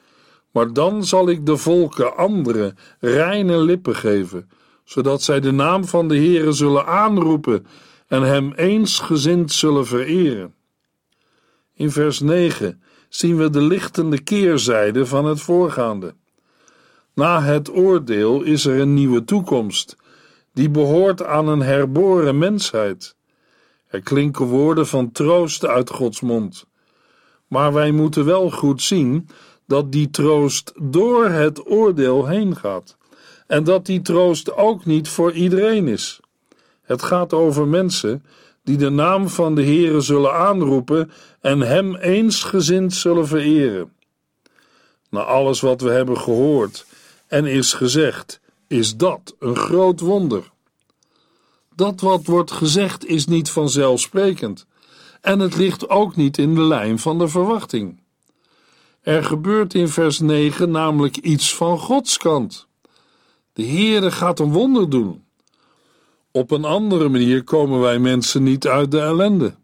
Maar 0.50 0.72
dan 0.72 1.04
zal 1.04 1.28
ik 1.28 1.46
de 1.46 1.56
volken 1.56 2.16
andere, 2.16 2.74
reine 3.00 3.56
lippen 3.56 3.96
geven, 3.96 4.50
zodat 4.84 5.22
zij 5.22 5.40
de 5.40 5.52
naam 5.52 5.84
van 5.84 6.08
de 6.08 6.16
Heere 6.16 6.52
zullen 6.52 6.86
aanroepen 6.86 7.66
en 8.06 8.22
hem 8.22 8.52
eensgezind 8.52 9.52
zullen 9.52 9.86
vereren. 9.86 10.54
In 11.78 11.90
vers 11.90 12.20
9 12.20 12.82
zien 13.08 13.36
we 13.36 13.50
de 13.50 13.60
lichtende 13.60 14.20
keerzijde 14.20 15.06
van 15.06 15.24
het 15.24 15.40
voorgaande. 15.40 16.14
Na 17.14 17.42
het 17.42 17.70
oordeel 17.70 18.42
is 18.42 18.64
er 18.64 18.80
een 18.80 18.94
nieuwe 18.94 19.24
toekomst, 19.24 19.96
die 20.52 20.70
behoort 20.70 21.24
aan 21.24 21.48
een 21.48 21.62
herboren 21.62 22.38
mensheid. 22.38 23.16
Er 23.86 24.00
klinken 24.00 24.44
woorden 24.44 24.86
van 24.86 25.12
troost 25.12 25.66
uit 25.66 25.90
Gods 25.90 26.20
mond. 26.20 26.66
Maar 27.46 27.72
wij 27.72 27.90
moeten 27.90 28.24
wel 28.24 28.50
goed 28.50 28.82
zien 28.82 29.28
dat 29.66 29.92
die 29.92 30.10
troost 30.10 30.72
door 30.80 31.28
het 31.28 31.70
oordeel 31.70 32.26
heen 32.26 32.56
gaat. 32.56 32.96
En 33.46 33.64
dat 33.64 33.86
die 33.86 34.02
troost 34.02 34.56
ook 34.56 34.84
niet 34.84 35.08
voor 35.08 35.32
iedereen 35.32 35.88
is. 35.88 36.20
Het 36.82 37.02
gaat 37.02 37.32
over 37.32 37.66
mensen 37.66 38.22
die 38.68 38.76
de 38.76 38.90
naam 38.90 39.28
van 39.28 39.54
de 39.54 39.64
Heere 39.64 40.00
zullen 40.00 40.34
aanroepen 40.34 41.10
en 41.40 41.60
hem 41.60 41.96
eensgezind 41.96 42.94
zullen 42.94 43.26
vereren. 43.26 43.92
Na 45.10 45.22
alles 45.22 45.60
wat 45.60 45.80
we 45.80 45.90
hebben 45.90 46.18
gehoord 46.18 46.86
en 47.26 47.46
is 47.46 47.72
gezegd, 47.72 48.40
is 48.66 48.96
dat 48.96 49.34
een 49.38 49.56
groot 49.56 50.00
wonder. 50.00 50.50
Dat 51.74 52.00
wat 52.00 52.26
wordt 52.26 52.50
gezegd 52.50 53.06
is 53.06 53.26
niet 53.26 53.50
vanzelfsprekend 53.50 54.66
en 55.20 55.38
het 55.38 55.56
ligt 55.56 55.88
ook 55.88 56.16
niet 56.16 56.38
in 56.38 56.54
de 56.54 56.62
lijn 56.62 56.98
van 56.98 57.18
de 57.18 57.28
verwachting. 57.28 58.00
Er 59.00 59.24
gebeurt 59.24 59.74
in 59.74 59.88
vers 59.88 60.18
9 60.18 60.70
namelijk 60.70 61.16
iets 61.16 61.54
van 61.54 61.78
Gods 61.78 62.16
kant. 62.16 62.66
De 63.52 63.66
Heere 63.66 64.10
gaat 64.10 64.38
een 64.38 64.52
wonder 64.52 64.90
doen. 64.90 65.26
Op 66.38 66.50
een 66.50 66.64
andere 66.64 67.08
manier 67.08 67.44
komen 67.44 67.80
wij 67.80 67.98
mensen 67.98 68.42
niet 68.42 68.66
uit 68.66 68.90
de 68.90 69.00
ellende. 69.00 69.54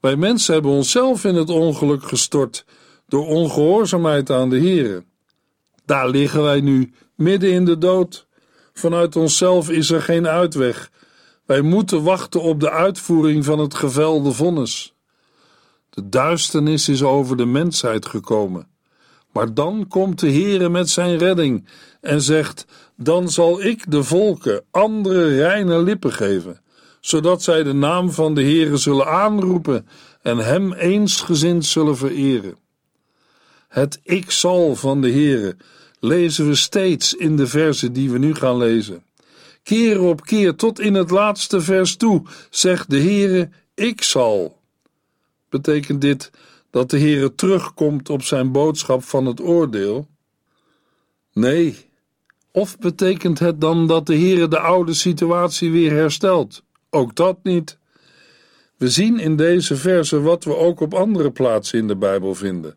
Wij 0.00 0.16
mensen 0.16 0.52
hebben 0.52 0.70
onszelf 0.70 1.24
in 1.24 1.34
het 1.34 1.50
ongeluk 1.50 2.02
gestort 2.02 2.64
door 3.08 3.26
ongehoorzaamheid 3.26 4.30
aan 4.30 4.50
de 4.50 4.58
Heere. 4.58 5.04
Daar 5.84 6.08
liggen 6.08 6.42
wij 6.42 6.60
nu, 6.60 6.92
midden 7.14 7.50
in 7.50 7.64
de 7.64 7.78
dood. 7.78 8.26
Vanuit 8.72 9.16
onszelf 9.16 9.70
is 9.70 9.90
er 9.90 10.02
geen 10.02 10.26
uitweg. 10.28 10.90
Wij 11.46 11.60
moeten 11.60 12.02
wachten 12.02 12.42
op 12.42 12.60
de 12.60 12.70
uitvoering 12.70 13.44
van 13.44 13.58
het 13.58 13.74
gevelde 13.74 14.32
vonnis. 14.32 14.94
De 15.90 16.08
duisternis 16.08 16.88
is 16.88 17.02
over 17.02 17.36
de 17.36 17.46
mensheid 17.46 18.06
gekomen. 18.06 18.68
Maar 19.36 19.54
dan 19.54 19.88
komt 19.88 20.20
de 20.20 20.32
Heere 20.32 20.68
met 20.68 20.90
zijn 20.90 21.18
redding 21.18 21.68
en 22.00 22.22
zegt: 22.22 22.66
Dan 22.96 23.28
zal 23.30 23.62
ik 23.62 23.90
de 23.90 24.02
volken 24.02 24.64
andere 24.70 25.36
reine 25.36 25.82
lippen 25.82 26.12
geven, 26.12 26.60
zodat 27.00 27.42
zij 27.42 27.62
de 27.62 27.72
naam 27.72 28.10
van 28.10 28.34
de 28.34 28.42
Heere 28.42 28.76
zullen 28.76 29.06
aanroepen 29.06 29.88
en 30.22 30.38
hem 30.38 30.72
eensgezind 30.72 31.64
zullen 31.64 31.96
vereren. 31.96 32.56
Het 33.68 34.00
ik 34.02 34.30
zal 34.30 34.76
van 34.76 35.00
de 35.00 35.10
Heere 35.10 35.56
lezen 36.00 36.48
we 36.48 36.54
steeds 36.54 37.14
in 37.14 37.36
de 37.36 37.46
versen 37.46 37.92
die 37.92 38.10
we 38.10 38.18
nu 38.18 38.34
gaan 38.34 38.56
lezen. 38.56 39.04
Keer 39.62 40.00
op 40.00 40.24
keer 40.24 40.54
tot 40.54 40.80
in 40.80 40.94
het 40.94 41.10
laatste 41.10 41.60
vers 41.60 41.96
toe 41.96 42.22
zegt 42.50 42.90
de 42.90 43.00
Heere: 43.00 43.48
Ik 43.74 44.02
zal. 44.02 44.58
Betekent 45.48 46.00
dit 46.00 46.30
dat 46.76 46.90
de 46.90 46.98
Heere 46.98 47.34
terugkomt 47.34 48.10
op 48.10 48.22
zijn 48.22 48.52
boodschap 48.52 49.02
van 49.02 49.26
het 49.26 49.40
oordeel? 49.40 50.06
Nee. 51.32 51.76
Of 52.50 52.78
betekent 52.78 53.38
het 53.38 53.60
dan 53.60 53.86
dat 53.86 54.06
de 54.06 54.16
Heere 54.16 54.48
de 54.48 54.58
oude 54.58 54.94
situatie 54.94 55.70
weer 55.70 55.92
herstelt? 55.92 56.62
Ook 56.90 57.14
dat 57.14 57.38
niet. 57.42 57.78
We 58.76 58.90
zien 58.90 59.18
in 59.18 59.36
deze 59.36 59.76
verse 59.76 60.20
wat 60.20 60.44
we 60.44 60.56
ook 60.56 60.80
op 60.80 60.94
andere 60.94 61.30
plaatsen 61.30 61.78
in 61.78 61.88
de 61.88 61.96
Bijbel 61.96 62.34
vinden. 62.34 62.74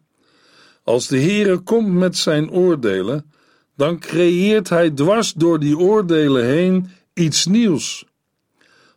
Als 0.84 1.08
de 1.08 1.20
Heere 1.20 1.58
komt 1.58 1.94
met 1.94 2.18
zijn 2.18 2.51
oordelen, 2.51 3.32
dan 3.75 4.00
creëert 4.00 4.70
hij 4.70 4.89
dwars 4.89 5.34
door 5.34 5.60
die 5.60 5.77
oordelen 5.77 6.46
heen 6.46 6.89
iets 7.13 7.46
nieuws. 7.46 8.06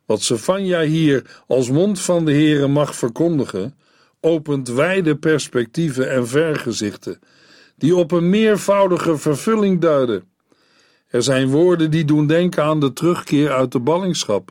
Wat 0.07 0.23
Sefania 0.23 0.81
hier 0.81 1.43
als 1.47 1.71
mond 1.71 2.01
van 2.01 2.25
de 2.25 2.33
Heere 2.33 2.69
mag 2.69 2.95
verkondigen, 2.95 3.75
opent 4.25 4.69
wijde 4.69 5.17
perspectieven 5.17 6.11
en 6.11 6.29
vergezichten, 6.29 7.19
die 7.77 7.97
op 7.97 8.13
een 8.13 8.31
meervoudige 8.31 9.17
vervulling 9.17 9.81
duiden. 9.81 10.25
Er 11.09 11.23
zijn 11.23 11.49
woorden 11.49 11.91
die 11.91 12.05
doen 12.05 12.27
denken 12.27 12.63
aan 12.63 12.81
de 12.81 12.93
terugkeer 12.93 13.53
uit 13.53 13.73
de 13.73 13.81
ballingschap, 13.81 14.51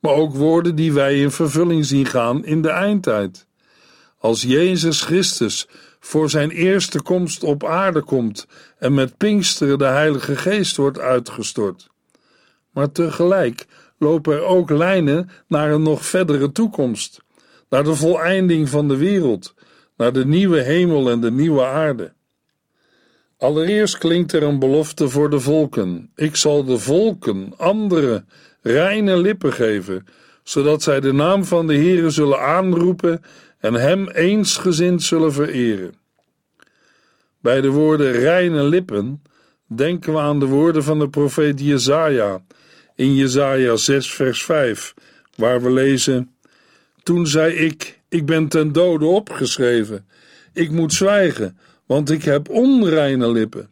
maar 0.00 0.12
ook 0.12 0.34
woorden 0.34 0.74
die 0.74 0.92
wij 0.92 1.20
in 1.20 1.30
vervulling 1.30 1.84
zien 1.84 2.06
gaan 2.06 2.44
in 2.44 2.62
de 2.62 2.68
eindtijd. 2.68 3.46
Als 4.18 4.42
Jezus 4.42 5.02
Christus 5.02 5.68
voor 6.00 6.30
zijn 6.30 6.50
eerste 6.50 7.02
komst 7.02 7.42
op 7.42 7.64
aarde 7.64 8.02
komt 8.02 8.46
en 8.78 8.94
met 8.94 9.16
Pinksteren 9.16 9.78
de 9.78 9.84
Heilige 9.84 10.36
Geest 10.36 10.76
wordt 10.76 10.98
uitgestort. 10.98 11.88
Maar 12.70 12.92
tegelijk 12.92 13.66
lopen 13.98 14.34
er 14.34 14.42
ook 14.42 14.70
lijnen 14.70 15.30
naar 15.48 15.70
een 15.70 15.82
nog 15.82 16.06
verdere 16.06 16.52
toekomst 16.52 17.24
naar 17.68 17.84
de 17.84 17.94
voleinding 17.94 18.68
van 18.68 18.88
de 18.88 18.96
wereld, 18.96 19.54
naar 19.96 20.12
de 20.12 20.26
nieuwe 20.26 20.60
hemel 20.60 21.10
en 21.10 21.20
de 21.20 21.30
nieuwe 21.30 21.64
aarde. 21.64 22.12
Allereerst 23.38 23.98
klinkt 23.98 24.32
er 24.32 24.42
een 24.42 24.58
belofte 24.58 25.08
voor 25.08 25.30
de 25.30 25.40
volken. 25.40 26.10
Ik 26.14 26.36
zal 26.36 26.64
de 26.64 26.78
volken 26.78 27.52
andere, 27.56 28.24
reine 28.60 29.16
lippen 29.16 29.52
geven, 29.52 30.06
zodat 30.42 30.82
zij 30.82 31.00
de 31.00 31.12
naam 31.12 31.44
van 31.44 31.66
de 31.66 31.74
Heere 31.74 32.10
zullen 32.10 32.40
aanroepen 32.40 33.22
en 33.58 33.74
hem 33.74 34.08
eensgezind 34.08 35.02
zullen 35.02 35.32
vereren. 35.32 35.94
Bij 37.40 37.60
de 37.60 37.70
woorden 37.70 38.12
reine 38.12 38.62
lippen 38.62 39.22
denken 39.66 40.12
we 40.12 40.18
aan 40.18 40.40
de 40.40 40.46
woorden 40.46 40.82
van 40.82 40.98
de 40.98 41.08
profeet 41.08 41.60
Jezaja 41.60 42.44
in 42.94 43.14
Jezaja 43.14 43.76
6 43.76 44.10
vers 44.14 44.44
5, 44.44 44.94
waar 45.34 45.62
we 45.62 45.70
lezen 45.70 46.35
toen 47.06 47.26
zei 47.26 47.54
ik: 47.54 48.00
Ik 48.08 48.26
ben 48.26 48.48
ten 48.48 48.72
dode 48.72 49.06
opgeschreven. 49.06 50.08
Ik 50.52 50.70
moet 50.70 50.92
zwijgen, 50.92 51.58
want 51.86 52.10
ik 52.10 52.22
heb 52.22 52.48
onreine 52.48 53.30
lippen. 53.30 53.70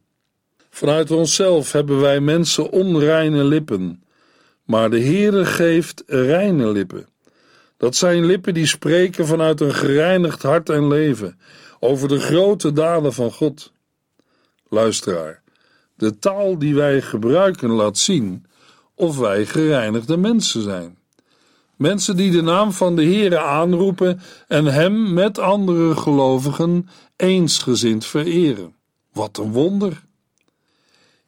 Vanuit 0.70 1.10
onszelf 1.10 1.72
hebben 1.72 2.00
wij 2.00 2.20
mensen 2.20 2.70
onreine 2.70 3.44
lippen, 3.44 4.04
maar 4.64 4.90
de 4.90 5.00
Heere 5.00 5.44
geeft 5.44 6.02
reine 6.06 6.72
lippen. 6.72 7.06
Dat 7.76 7.96
zijn 7.96 8.24
lippen 8.24 8.54
die 8.54 8.66
spreken 8.66 9.26
vanuit 9.26 9.60
een 9.60 9.74
gereinigd 9.74 10.42
hart 10.42 10.68
en 10.68 10.88
leven 10.88 11.38
over 11.80 12.08
de 12.08 12.20
grote 12.20 12.72
daden 12.72 13.12
van 13.12 13.32
God. 13.32 13.72
Luisteraar, 14.68 15.42
de 15.94 16.18
taal 16.18 16.58
die 16.58 16.74
wij 16.74 17.00
gebruiken 17.02 17.70
laat 17.70 17.98
zien 17.98 18.46
of 18.94 19.18
wij 19.18 19.46
gereinigde 19.46 20.16
mensen 20.16 20.62
zijn. 20.62 20.98
Mensen 21.84 22.16
die 22.16 22.30
de 22.30 22.42
naam 22.42 22.72
van 22.72 22.96
de 22.96 23.04
Heere 23.04 23.38
aanroepen 23.38 24.20
en 24.48 24.64
Hem 24.64 25.12
met 25.12 25.38
andere 25.38 25.96
gelovigen 25.96 26.88
eensgezind 27.16 28.06
vereren. 28.06 28.74
Wat 29.12 29.38
een 29.38 29.52
wonder! 29.52 30.02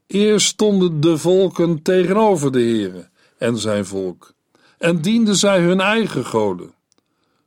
Eerst 0.07 0.47
stonden 0.47 1.01
de 1.01 1.19
volken 1.19 1.83
tegenover 1.83 2.53
de 2.53 2.59
Heere 2.59 3.09
en 3.39 3.59
zijn 3.59 3.87
volk, 3.87 4.33
en 4.79 5.01
dienden 5.01 5.37
zij 5.37 5.61
hun 5.61 5.81
eigen 5.81 6.25
goden. 6.25 6.75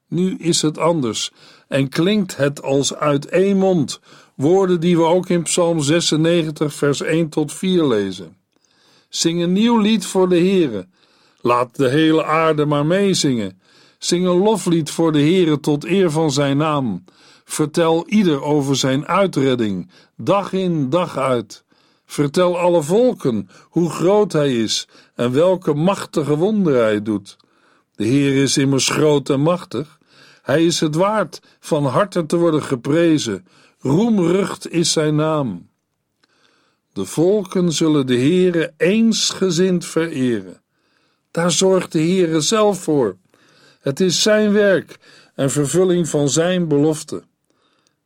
Nu 0.08 0.38
is 0.38 0.62
het 0.62 0.78
anders 0.78 1.32
en 1.68 1.90
klinkt 1.90 2.38
het 2.38 2.62
als 2.62 2.96
uit 2.96 3.26
één 3.26 3.58
mond, 3.58 4.00
woorden 4.36 4.80
die 4.80 4.98
we 4.98 5.04
ook 5.04 5.30
in 5.30 5.44
Psalm 5.44 5.82
96, 5.82 6.74
vers 6.74 7.02
1 7.02 7.30
tot 7.30 7.54
4 7.54 7.86
lezen. 7.86 8.38
Zing 9.10 9.42
een 9.42 9.54
nieuw 9.54 9.78
lied 9.78 10.06
voor 10.06 10.30
de 10.30 10.38
Heere. 10.38 10.88
Laat 11.42 11.76
de 11.76 11.90
hele 11.90 12.26
aarde 12.26 12.66
maar 12.66 12.86
meezingen. 12.86 13.62
Zing 13.98 14.26
een 14.26 14.38
loflied 14.38 14.92
voor 14.92 15.12
de 15.12 15.20
Heere 15.20 15.60
tot 15.60 15.86
eer 15.86 16.12
van 16.12 16.32
zijn 16.32 16.58
naam. 16.58 17.04
Vertel 17.46 18.08
ieder 18.08 18.42
over 18.42 18.76
zijn 18.76 19.08
uitredding, 19.08 19.90
dag 20.18 20.54
in, 20.54 20.90
dag 20.90 21.18
uit. 21.18 21.64
Vertel 22.06 22.58
alle 22.58 22.84
volken 22.84 23.50
hoe 23.64 23.90
groot 23.90 24.32
hij 24.32 24.56
is 24.56 24.88
en 25.16 25.32
welke 25.32 25.74
machtige 25.74 26.36
wonderen 26.36 26.82
hij 26.82 27.02
doet. 27.02 27.38
De 27.96 28.06
Heer 28.06 28.44
is 28.44 28.58
immers 28.58 28.90
groot 28.90 29.30
en 29.30 29.42
machtig. 29.42 30.00
Hij 30.42 30.66
is 30.66 30.80
het 30.80 30.96
waard 30.96 31.42
van 31.60 31.86
harte 31.86 32.26
te 32.26 32.38
worden 32.38 32.64
geprezen. 32.64 33.46
Roemrucht 33.80 34.72
is 34.72 34.92
zijn 34.92 35.16
naam. 35.16 35.70
De 36.94 37.06
volken 37.06 37.72
zullen 37.72 38.08
de 38.08 38.18
Heere 38.18 38.74
eensgezind 38.78 39.86
vereren. 39.86 40.62
Daar 41.32 41.52
zorgt 41.52 41.92
de 41.92 42.00
Heere 42.00 42.42
zelf 42.42 42.84
voor. 42.84 43.18
Het 43.80 44.00
is 44.00 44.22
zijn 44.22 44.52
werk 44.52 44.98
en 45.36 45.52
vervulling 45.52 46.10
van 46.10 46.30
zijn 46.30 46.68
belofte. 46.68 47.24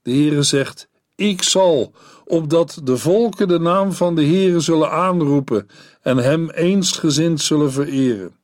De 0.02 0.12
Heere 0.12 0.44
zegt: 0.44 0.88
Ik 1.16 1.42
zal, 1.42 1.94
opdat 2.26 2.82
de 2.84 2.98
volken 2.98 3.48
de 3.48 3.60
naam 3.60 3.92
van 3.92 4.16
de 4.16 4.26
Heere 4.26 4.60
zullen 4.60 4.92
aanroepen 4.92 5.68
en 6.02 6.18
hem 6.18 6.50
eensgezind 6.50 7.42
zullen 7.42 7.72
vereren. 7.72 8.36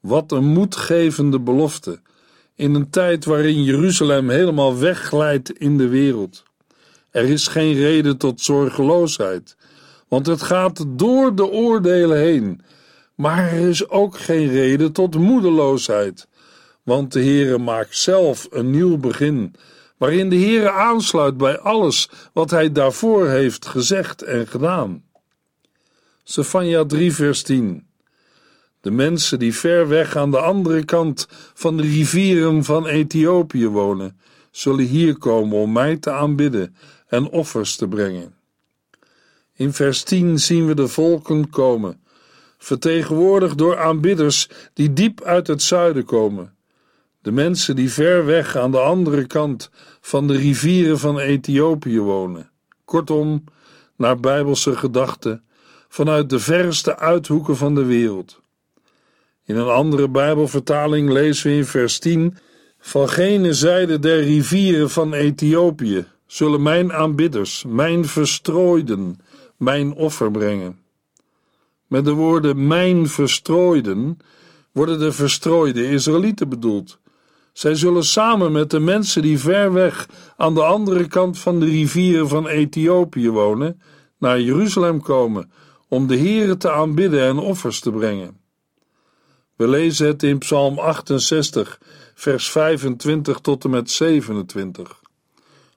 Wat 0.00 0.32
een 0.32 0.44
moedgevende 0.44 1.40
belofte 1.40 2.00
in 2.54 2.74
een 2.74 2.90
tijd 2.90 3.24
waarin 3.24 3.62
Jeruzalem 3.62 4.28
helemaal 4.28 4.78
wegglijdt 4.78 5.50
in 5.50 5.78
de 5.78 5.88
wereld. 5.88 6.42
Er 7.10 7.24
is 7.24 7.46
geen 7.46 7.74
reden 7.74 8.16
tot 8.16 8.40
zorgeloosheid, 8.40 9.56
want 10.08 10.26
het 10.26 10.42
gaat 10.42 10.84
door 10.88 11.34
de 11.34 11.46
oordelen 11.46 12.18
heen. 12.18 12.60
Maar 13.16 13.52
er 13.52 13.68
is 13.68 13.88
ook 13.88 14.18
geen 14.18 14.48
reden 14.48 14.92
tot 14.92 15.18
moedeloosheid, 15.18 16.28
want 16.82 17.12
de 17.12 17.20
Heere 17.20 17.58
maakt 17.58 17.96
zelf 17.96 18.46
een 18.50 18.70
nieuw 18.70 18.96
begin, 18.96 19.54
waarin 19.96 20.30
de 20.30 20.36
Heere 20.36 20.70
aansluit 20.70 21.36
bij 21.36 21.58
alles 21.58 22.10
wat 22.32 22.50
hij 22.50 22.72
daarvoor 22.72 23.28
heeft 23.28 23.66
gezegd 23.66 24.22
en 24.22 24.46
gedaan. 24.46 25.04
Sefania 26.24 26.84
3 26.84 27.12
vers 27.12 27.42
10 27.42 27.86
De 28.80 28.90
mensen 28.90 29.38
die 29.38 29.54
ver 29.54 29.88
weg 29.88 30.16
aan 30.16 30.30
de 30.30 30.40
andere 30.40 30.84
kant 30.84 31.26
van 31.54 31.76
de 31.76 31.82
rivieren 31.82 32.64
van 32.64 32.86
Ethiopië 32.86 33.68
wonen, 33.68 34.20
zullen 34.50 34.84
hier 34.84 35.18
komen 35.18 35.58
om 35.58 35.72
mij 35.72 35.96
te 35.96 36.10
aanbidden 36.10 36.76
en 37.06 37.28
offers 37.28 37.76
te 37.76 37.88
brengen. 37.88 38.34
In 39.54 39.72
vers 39.72 40.02
10 40.02 40.38
zien 40.38 40.66
we 40.66 40.74
de 40.74 40.88
volken 40.88 41.50
komen, 41.50 42.00
vertegenwoordigd 42.58 43.58
door 43.58 43.78
aanbidders 43.78 44.48
die 44.72 44.92
diep 44.92 45.22
uit 45.22 45.46
het 45.46 45.62
zuiden 45.62 46.04
komen. 46.04 46.54
De 47.22 47.32
mensen 47.32 47.76
die 47.76 47.92
ver 47.92 48.24
weg 48.24 48.56
aan 48.56 48.70
de 48.70 48.80
andere 48.80 49.26
kant 49.26 49.70
van 50.00 50.26
de 50.26 50.36
rivieren 50.36 50.98
van 50.98 51.18
Ethiopië 51.18 52.00
wonen. 52.00 52.50
Kortom, 52.84 53.44
naar 53.96 54.20
bijbelse 54.20 54.76
gedachten, 54.76 55.44
vanuit 55.88 56.30
de 56.30 56.38
verste 56.38 56.98
uithoeken 56.98 57.56
van 57.56 57.74
de 57.74 57.84
wereld. 57.84 58.40
In 59.44 59.56
een 59.56 59.68
andere 59.68 60.08
Bijbelvertaling 60.08 61.10
lezen 61.10 61.50
we 61.50 61.56
in 61.56 61.64
vers 61.64 61.98
10: 61.98 62.36
Van 62.78 63.08
gene 63.08 63.52
zijde 63.52 63.98
der 63.98 64.20
rivieren 64.20 64.90
van 64.90 65.12
Ethiopië 65.12 66.06
zullen 66.26 66.62
mijn 66.62 66.92
aanbidders, 66.92 67.64
mijn 67.68 68.04
verstrooiden, 68.04 69.20
mijn 69.56 69.92
offer 69.92 70.30
brengen. 70.30 70.85
Met 71.86 72.04
de 72.04 72.12
woorden 72.12 72.66
mijn 72.66 73.08
verstrooiden 73.08 74.18
worden 74.72 74.98
de 74.98 75.12
verstrooide 75.12 75.90
Israëlieten 75.90 76.48
bedoeld. 76.48 76.98
Zij 77.52 77.74
zullen 77.74 78.04
samen 78.04 78.52
met 78.52 78.70
de 78.70 78.80
mensen 78.80 79.22
die 79.22 79.38
ver 79.38 79.72
weg 79.72 80.08
aan 80.36 80.54
de 80.54 80.62
andere 80.62 81.06
kant 81.06 81.38
van 81.38 81.60
de 81.60 81.66
rivieren 81.66 82.28
van 82.28 82.46
Ethiopië 82.46 83.30
wonen, 83.30 83.80
naar 84.18 84.40
Jeruzalem 84.40 85.02
komen 85.02 85.50
om 85.88 86.06
de 86.06 86.18
Heere 86.18 86.56
te 86.56 86.70
aanbidden 86.70 87.22
en 87.22 87.38
offers 87.38 87.80
te 87.80 87.90
brengen. 87.90 88.40
We 89.56 89.68
lezen 89.68 90.06
het 90.06 90.22
in 90.22 90.38
Psalm 90.38 90.78
68, 90.78 91.80
vers 92.14 92.50
25 92.50 93.38
tot 93.38 93.64
en 93.64 93.70
met 93.70 93.90
27. 93.90 95.00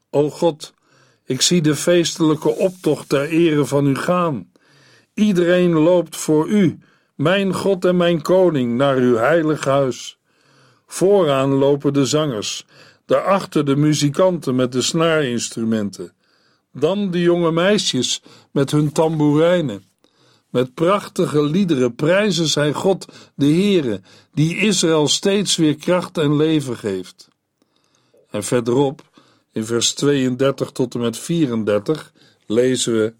O 0.09 0.29
God, 0.29 0.73
ik 1.25 1.41
zie 1.41 1.61
de 1.61 1.75
feestelijke 1.75 2.49
optocht 2.49 3.09
ter 3.09 3.29
ere 3.29 3.65
van 3.65 3.87
u 3.87 3.95
gaan. 3.95 4.51
Iedereen 5.19 5.71
loopt 5.71 6.15
voor 6.15 6.47
u, 6.47 6.79
mijn 7.15 7.53
God 7.53 7.85
en 7.85 7.97
mijn 7.97 8.21
koning, 8.21 8.77
naar 8.77 8.95
uw 8.95 9.15
heilig 9.15 9.65
huis. 9.65 10.17
Vooraan 10.87 11.49
lopen 11.49 11.93
de 11.93 12.05
zangers, 12.05 12.65
daarachter 13.05 13.65
de 13.65 13.75
muzikanten 13.75 14.55
met 14.55 14.71
de 14.71 14.81
snaarinstrumenten. 14.81 16.13
Dan 16.73 17.11
de 17.11 17.21
jonge 17.21 17.51
meisjes 17.51 18.21
met 18.51 18.71
hun 18.71 18.91
tamboerijnen. 18.91 19.83
Met 20.49 20.73
prachtige 20.73 21.43
liederen 21.43 21.95
prijzen 21.95 22.47
zij 22.47 22.73
God, 22.73 23.05
de 23.35 23.45
Heere, 23.45 24.01
die 24.33 24.57
Israël 24.57 25.07
steeds 25.07 25.55
weer 25.55 25.75
kracht 25.75 26.17
en 26.17 26.35
leven 26.35 26.77
geeft. 26.77 27.27
En 28.29 28.43
verderop 28.43 29.01
in 29.51 29.65
vers 29.65 29.93
32 29.93 30.71
tot 30.71 30.93
en 30.93 30.99
met 30.99 31.17
34 31.17 32.13
lezen 32.45 32.93
we: 32.93 33.13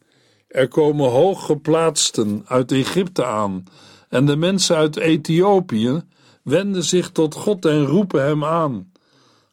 Er 0.50 0.68
komen 0.68 1.10
hooggeplaatsten 1.10 2.44
uit 2.48 2.72
Egypte 2.72 3.26
aan, 3.26 3.64
en 4.10 4.26
de 4.26 4.36
mensen 4.36 4.76
uit 4.76 4.98
Ethiopië 4.98 6.02
wenden 6.44 6.84
zich 6.84 7.12
tot 7.12 7.34
God 7.36 7.66
en 7.66 7.86
roepen 7.86 8.24
hem 8.24 8.46
aan. 8.46 8.92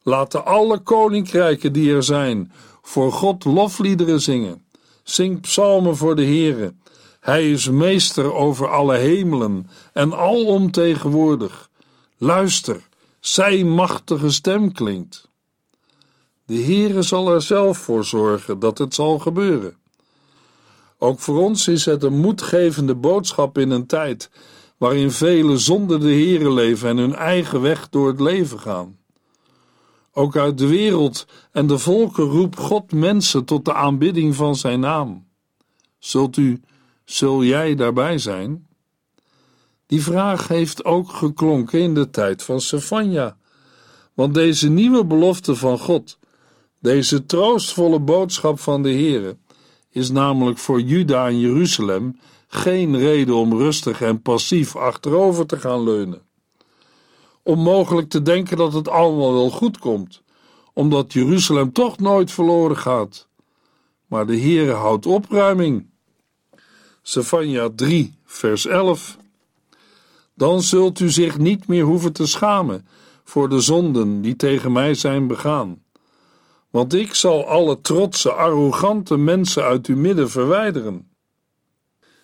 Laten 0.03 0.45
alle 0.45 0.79
koninkrijken 0.79 1.73
die 1.73 1.93
er 1.95 2.03
zijn 2.03 2.53
voor 2.83 3.13
God 3.13 3.45
lofliederen 3.45 4.21
zingen. 4.21 4.65
Zing 5.03 5.41
psalmen 5.41 5.97
voor 5.97 6.17
de 6.17 6.25
Heere. 6.25 6.75
Hij 7.21 7.51
is 7.51 7.69
meester 7.69 8.33
over 8.35 8.69
alle 8.69 8.97
hemelen 8.97 9.71
en 9.93 10.15
alom 10.15 10.71
tegenwoordig. 10.71 11.71
Luister, 12.19 12.89
zijn 13.21 13.71
machtige 13.71 14.31
stem 14.31 14.73
klinkt. 14.73 15.29
De 16.47 16.63
Heere 16.63 17.03
zal 17.03 17.29
er 17.29 17.43
zelf 17.43 17.79
voor 17.79 18.05
zorgen 18.05 18.59
dat 18.59 18.79
het 18.79 18.95
zal 18.95 19.19
gebeuren. 19.19 19.77
Ook 20.99 21.21
voor 21.21 21.43
ons 21.43 21.69
is 21.69 21.85
het 21.85 22.03
een 22.03 22.21
moedgevende 22.21 22.95
boodschap 22.95 23.59
in 23.59 23.71
een 23.71 23.87
tijd 23.87 24.31
waarin 24.77 25.11
velen 25.11 25.59
zonder 25.59 26.01
de 26.01 26.07
Heere 26.07 26.53
leven 26.53 26.89
en 26.89 26.97
hun 26.97 27.15
eigen 27.15 27.61
weg 27.61 27.89
door 27.89 28.09
het 28.09 28.21
leven 28.21 28.61
gaan. 28.61 28.99
Ook 30.13 30.37
uit 30.37 30.59
de 30.59 30.67
wereld 30.67 31.27
en 31.53 31.67
de 31.67 31.79
volken 31.79 32.25
roept 32.25 32.59
God 32.59 32.93
mensen 32.93 33.45
tot 33.45 33.65
de 33.65 33.75
aanbidding 33.75 34.35
van 34.35 34.57
zijn 34.57 34.81
naam. 34.81 35.27
Zult 35.99 36.37
u, 36.37 36.61
zul 37.05 37.45
jij 37.45 37.75
daarbij 37.75 38.19
zijn? 38.19 38.67
Die 39.87 40.03
vraag 40.03 40.49
heeft 40.49 40.85
ook 40.85 41.11
geklonken 41.11 41.81
in 41.81 41.95
de 41.95 42.11
tijd 42.11 42.43
van 42.43 42.61
Sefania, 42.61 43.37
want 44.15 44.35
deze 44.35 44.69
nieuwe 44.69 45.05
belofte 45.05 45.55
van 45.55 45.79
God 45.79 46.19
deze 46.81 47.27
troostvolle 47.27 48.01
boodschap 48.01 48.61
van 48.61 48.83
de 48.83 48.91
Heere 48.93 49.37
is 49.97 50.11
namelijk 50.11 50.59
voor 50.59 50.81
Juda 50.81 51.27
en 51.27 51.39
Jeruzalem 51.39 52.21
geen 52.49 52.99
reden 52.99 53.35
om 53.35 53.59
rustig 53.59 54.01
en 54.01 54.23
passief 54.23 54.77
achterover 54.77 55.47
te 55.47 55.59
gaan 55.59 55.83
leunen. 55.83 56.23
Om 57.43 57.59
mogelijk 57.59 58.09
te 58.09 58.23
denken 58.23 58.57
dat 58.57 58.73
het 58.73 58.89
allemaal 58.89 59.33
wel 59.33 59.51
goed 59.51 59.79
komt, 59.79 60.23
omdat 60.73 61.13
Jeruzalem 61.13 61.73
toch 61.73 61.99
nooit 61.99 62.33
verloren 62.33 62.77
gaat. 62.77 63.29
maar 64.07 64.27
de 64.27 64.41
Heere 64.41 64.73
houdt 64.73 65.07
opruiming. 65.07 65.87
Sefania 67.03 67.71
3, 67.75 68.15
vers 68.25 68.67
11. 68.67 69.17
Dan 70.35 70.63
zult 70.63 71.01
u 71.01 71.11
zich 71.11 71.39
niet 71.39 71.67
meer 71.67 71.85
hoeven 71.85 72.13
te 72.13 72.27
schamen 72.27 72.87
voor 73.25 73.49
de 73.49 73.61
zonden 73.61 74.21
die 74.21 74.37
tegen 74.37 74.73
mij 74.73 74.95
zijn 74.95 75.27
begaan. 75.27 75.83
Want 76.77 76.95
ik 76.95 77.15
zal 77.15 77.47
alle 77.47 77.81
trotse, 77.81 78.33
arrogante 78.33 79.17
mensen 79.17 79.63
uit 79.63 79.87
uw 79.87 79.97
midden 79.97 80.31
verwijderen. 80.31 81.11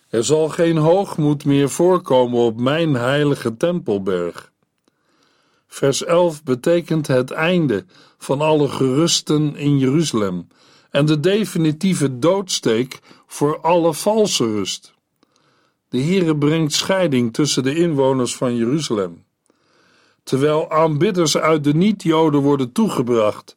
Er 0.09 0.23
zal 0.23 0.49
geen 0.49 0.77
hoogmoed 0.77 1.45
meer 1.45 1.69
voorkomen 1.69 2.39
op 2.39 2.59
mijn 2.59 2.93
heilige 2.93 3.57
tempelberg. 3.57 4.51
Vers 5.67 6.03
11 6.03 6.43
betekent 6.43 7.07
het 7.07 7.31
einde 7.31 7.85
van 8.17 8.41
alle 8.41 8.67
gerusten 8.67 9.55
in 9.55 9.77
Jeruzalem 9.77 10.47
en 10.89 11.05
de 11.05 11.19
definitieve 11.19 12.19
doodsteek 12.19 12.99
voor 13.27 13.59
alle 13.59 13.93
valse 13.93 14.45
rust. 14.45 14.93
De 15.89 16.01
Heere 16.01 16.37
brengt 16.37 16.73
scheiding 16.73 17.33
tussen 17.33 17.63
de 17.63 17.75
inwoners 17.75 18.35
van 18.35 18.55
Jeruzalem. 18.55 19.25
Terwijl 20.23 20.71
aanbidders 20.71 21.37
uit 21.37 21.63
de 21.63 21.73
niet-Joden 21.73 22.41
worden 22.41 22.71
toegebracht, 22.71 23.55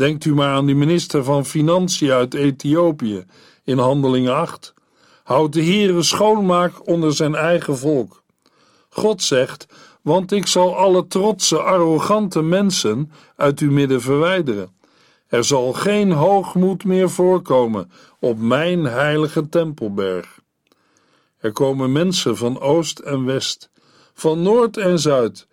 denkt 0.00 0.24
u 0.24 0.34
maar 0.34 0.54
aan 0.54 0.66
die 0.66 0.74
minister 0.74 1.24
van 1.24 1.46
Financiën 1.46 2.10
uit 2.10 2.34
Ethiopië 2.34 3.24
in 3.64 3.78
Handelingen 3.78 4.34
8, 4.34 4.74
houdt 5.22 5.52
de 5.52 5.64
Heere 5.64 6.02
schoonmaak 6.02 6.86
onder 6.86 7.14
zijn 7.14 7.34
eigen 7.34 7.78
volk. 7.78 8.22
God 8.88 9.22
zegt, 9.22 9.66
want 10.02 10.32
ik 10.32 10.46
zal 10.46 10.76
alle 10.76 11.06
trotse, 11.06 11.58
arrogante 11.58 12.42
mensen 12.42 13.12
uit 13.36 13.58
uw 13.58 13.70
midden 13.70 14.00
verwijderen. 14.00 14.72
Er 15.26 15.44
zal 15.44 15.72
geen 15.72 16.12
hoogmoed 16.12 16.84
meer 16.84 17.10
voorkomen 17.10 17.90
op 18.20 18.38
mijn 18.38 18.84
heilige 18.84 19.48
tempelberg. 19.48 20.40
Er 21.38 21.52
komen 21.52 21.92
mensen 21.92 22.36
van 22.36 22.60
oost 22.60 22.98
en 22.98 23.24
west, 23.24 23.70
van 24.14 24.42
noord 24.42 24.76
en 24.76 24.98
zuid, 24.98 25.46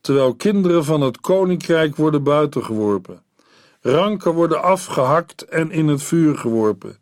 terwijl 0.00 0.34
kinderen 0.34 0.84
van 0.84 1.00
het 1.00 1.20
koninkrijk 1.20 1.96
worden 1.96 2.22
buitengeworpen. 2.22 3.22
Ranken 3.82 4.32
worden 4.32 4.62
afgehakt 4.62 5.42
en 5.42 5.70
in 5.70 5.88
het 5.88 6.02
vuur 6.02 6.38
geworpen. 6.38 6.98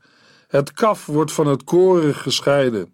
Het 0.49 0.73
kaf 0.73 1.07
wordt 1.07 1.33
van 1.33 1.47
het 1.47 1.65
koren 1.65 2.15
gescheiden. 2.15 2.93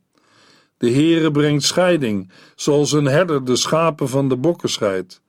De 0.77 0.91
Heere 0.91 1.31
brengt 1.31 1.63
scheiding, 1.63 2.31
zoals 2.55 2.93
een 2.93 3.05
herder 3.05 3.45
de 3.45 3.57
schapen 3.57 4.09
van 4.09 4.29
de 4.29 4.37
bokken 4.37 4.69
scheidt. 4.69 5.21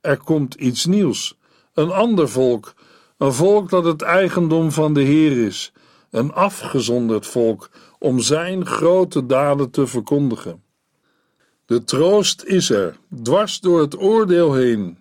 Er 0.00 0.16
komt 0.16 0.54
iets 0.54 0.84
nieuws, 0.84 1.38
een 1.74 1.90
ander 1.90 2.28
volk, 2.28 2.74
een 3.18 3.32
volk 3.32 3.70
dat 3.70 3.84
het 3.84 4.02
eigendom 4.02 4.72
van 4.72 4.94
de 4.94 5.02
Heer 5.02 5.46
is, 5.46 5.72
een 6.10 6.32
afgezonderd 6.32 7.26
volk 7.26 7.70
om 7.98 8.20
zijn 8.20 8.66
grote 8.66 9.26
daden 9.26 9.70
te 9.70 9.86
verkondigen. 9.86 10.62
De 11.64 11.84
troost 11.84 12.42
is 12.42 12.70
er, 12.70 12.98
dwars 13.22 13.60
door 13.60 13.80
het 13.80 13.98
oordeel 13.98 14.54
heen. 14.54 14.98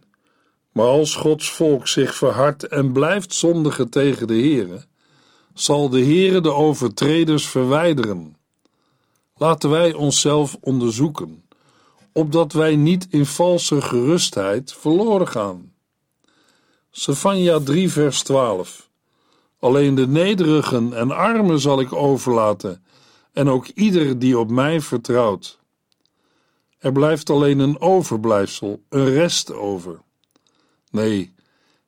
Maar 0.75 0.87
als 0.87 1.15
Gods 1.15 1.51
volk 1.51 1.87
zich 1.87 2.15
verhardt 2.15 2.67
en 2.67 2.91
blijft 2.91 3.33
zondigen 3.33 3.89
tegen 3.89 4.27
de 4.27 4.33
Heere, 4.33 4.85
zal 5.53 5.89
de 5.89 5.99
Heere 5.99 6.41
de 6.41 6.51
overtreders 6.51 7.47
verwijderen. 7.47 8.37
Laten 9.37 9.69
wij 9.69 9.93
onszelf 9.93 10.57
onderzoeken, 10.61 11.43
opdat 12.11 12.53
wij 12.53 12.75
niet 12.75 13.07
in 13.09 13.25
valse 13.25 13.81
gerustheid 13.81 14.73
verloren 14.73 15.27
gaan. 15.27 15.73
Sefania 16.91 17.59
3 17.59 17.91
vers 17.91 18.23
12 18.23 18.89
Alleen 19.59 19.95
de 19.95 20.07
nederigen 20.07 20.93
en 20.93 21.11
armen 21.11 21.59
zal 21.59 21.79
ik 21.79 21.93
overlaten, 21.93 22.85
en 23.33 23.49
ook 23.49 23.67
ieder 23.67 24.19
die 24.19 24.39
op 24.39 24.49
mij 24.49 24.81
vertrouwt. 24.81 25.59
Er 26.77 26.91
blijft 26.91 27.29
alleen 27.29 27.59
een 27.59 27.79
overblijfsel, 27.79 28.81
een 28.89 29.09
rest 29.09 29.53
over. 29.53 30.03
Nee, 30.95 31.33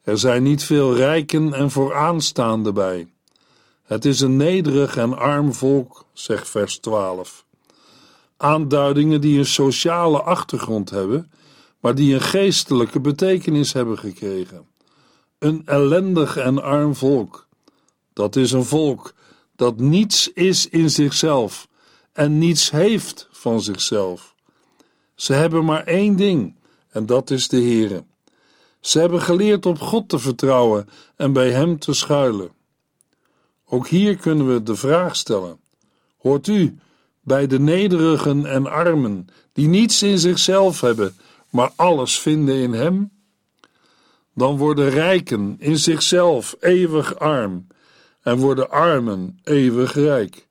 er 0.02 0.18
zijn 0.18 0.44
niet 0.44 0.64
veel 0.64 0.96
rijken 0.96 1.54
en 1.54 1.72
vooraanstaanden 1.72 2.74
bij. 2.74 3.08
Het 3.84 4.06
is 4.06 4.20
een 4.20 4.38
nederig 4.38 4.98
en 4.98 5.18
arm 5.18 5.54
volk, 5.54 6.06
zegt 6.14 6.50
vers 6.50 6.78
12. 6.78 7.46
Aanduidingen 8.38 9.22
die 9.22 9.38
een 9.40 9.46
sociale 9.46 10.22
achtergrond 10.22 10.90
hebben, 10.90 11.32
maar 11.80 11.96
die 11.96 12.14
een 12.14 12.22
geestelijke 12.22 13.00
betekenis 13.00 13.74
hebben 13.74 13.98
gekregen. 13.98 14.68
Een 15.40 15.62
ellendig 15.66 16.38
en 16.38 16.64
arm 16.64 16.96
volk. 16.96 17.48
Dat 18.14 18.36
is 18.36 18.52
een 18.52 18.66
volk 18.66 19.14
dat 19.56 19.80
niets 19.80 20.32
is 20.34 20.70
in 20.70 20.90
zichzelf 20.90 21.68
en 22.14 22.38
niets 22.38 22.72
heeft 22.72 23.28
van 23.32 23.62
zichzelf. 23.62 24.36
Ze 25.16 25.34
hebben 25.34 25.66
maar 25.66 25.84
één 25.84 26.16
ding, 26.16 26.56
en 26.90 27.06
dat 27.06 27.30
is 27.30 27.48
de 27.48 27.62
Heere. 27.62 28.04
Ze 28.88 29.00
hebben 29.00 29.22
geleerd 29.22 29.66
op 29.66 29.80
God 29.80 30.10
te 30.10 30.20
vertrouwen 30.20 30.90
en 31.16 31.34
bij 31.34 31.52
Hem 31.52 31.80
te 31.80 31.94
schuilen. 31.94 32.50
Ook 33.66 33.88
hier 33.88 34.18
kunnen 34.18 34.54
we 34.54 34.64
de 34.64 34.76
vraag 34.76 35.16
stellen: 35.16 35.60
Hoort 36.18 36.48
u 36.48 36.78
bij 37.22 37.48
de 37.48 37.60
nederigen 37.60 38.46
en 38.46 38.68
armen, 38.68 39.28
die 39.54 39.68
niets 39.68 40.04
in 40.04 40.20
zichzelf 40.20 40.82
hebben, 40.82 41.16
maar 41.50 41.72
alles 41.76 42.20
vinden 42.20 42.56
in 42.56 42.74
Hem? 42.74 43.12
Dan 44.34 44.58
worden 44.58 44.90
rijken 44.90 45.56
in 45.60 45.78
zichzelf 45.78 46.56
eeuwig 46.60 47.20
arm 47.20 47.68
en 48.22 48.38
worden 48.38 48.70
armen 48.70 49.40
eeuwig 49.44 49.94
rijk. 49.94 50.48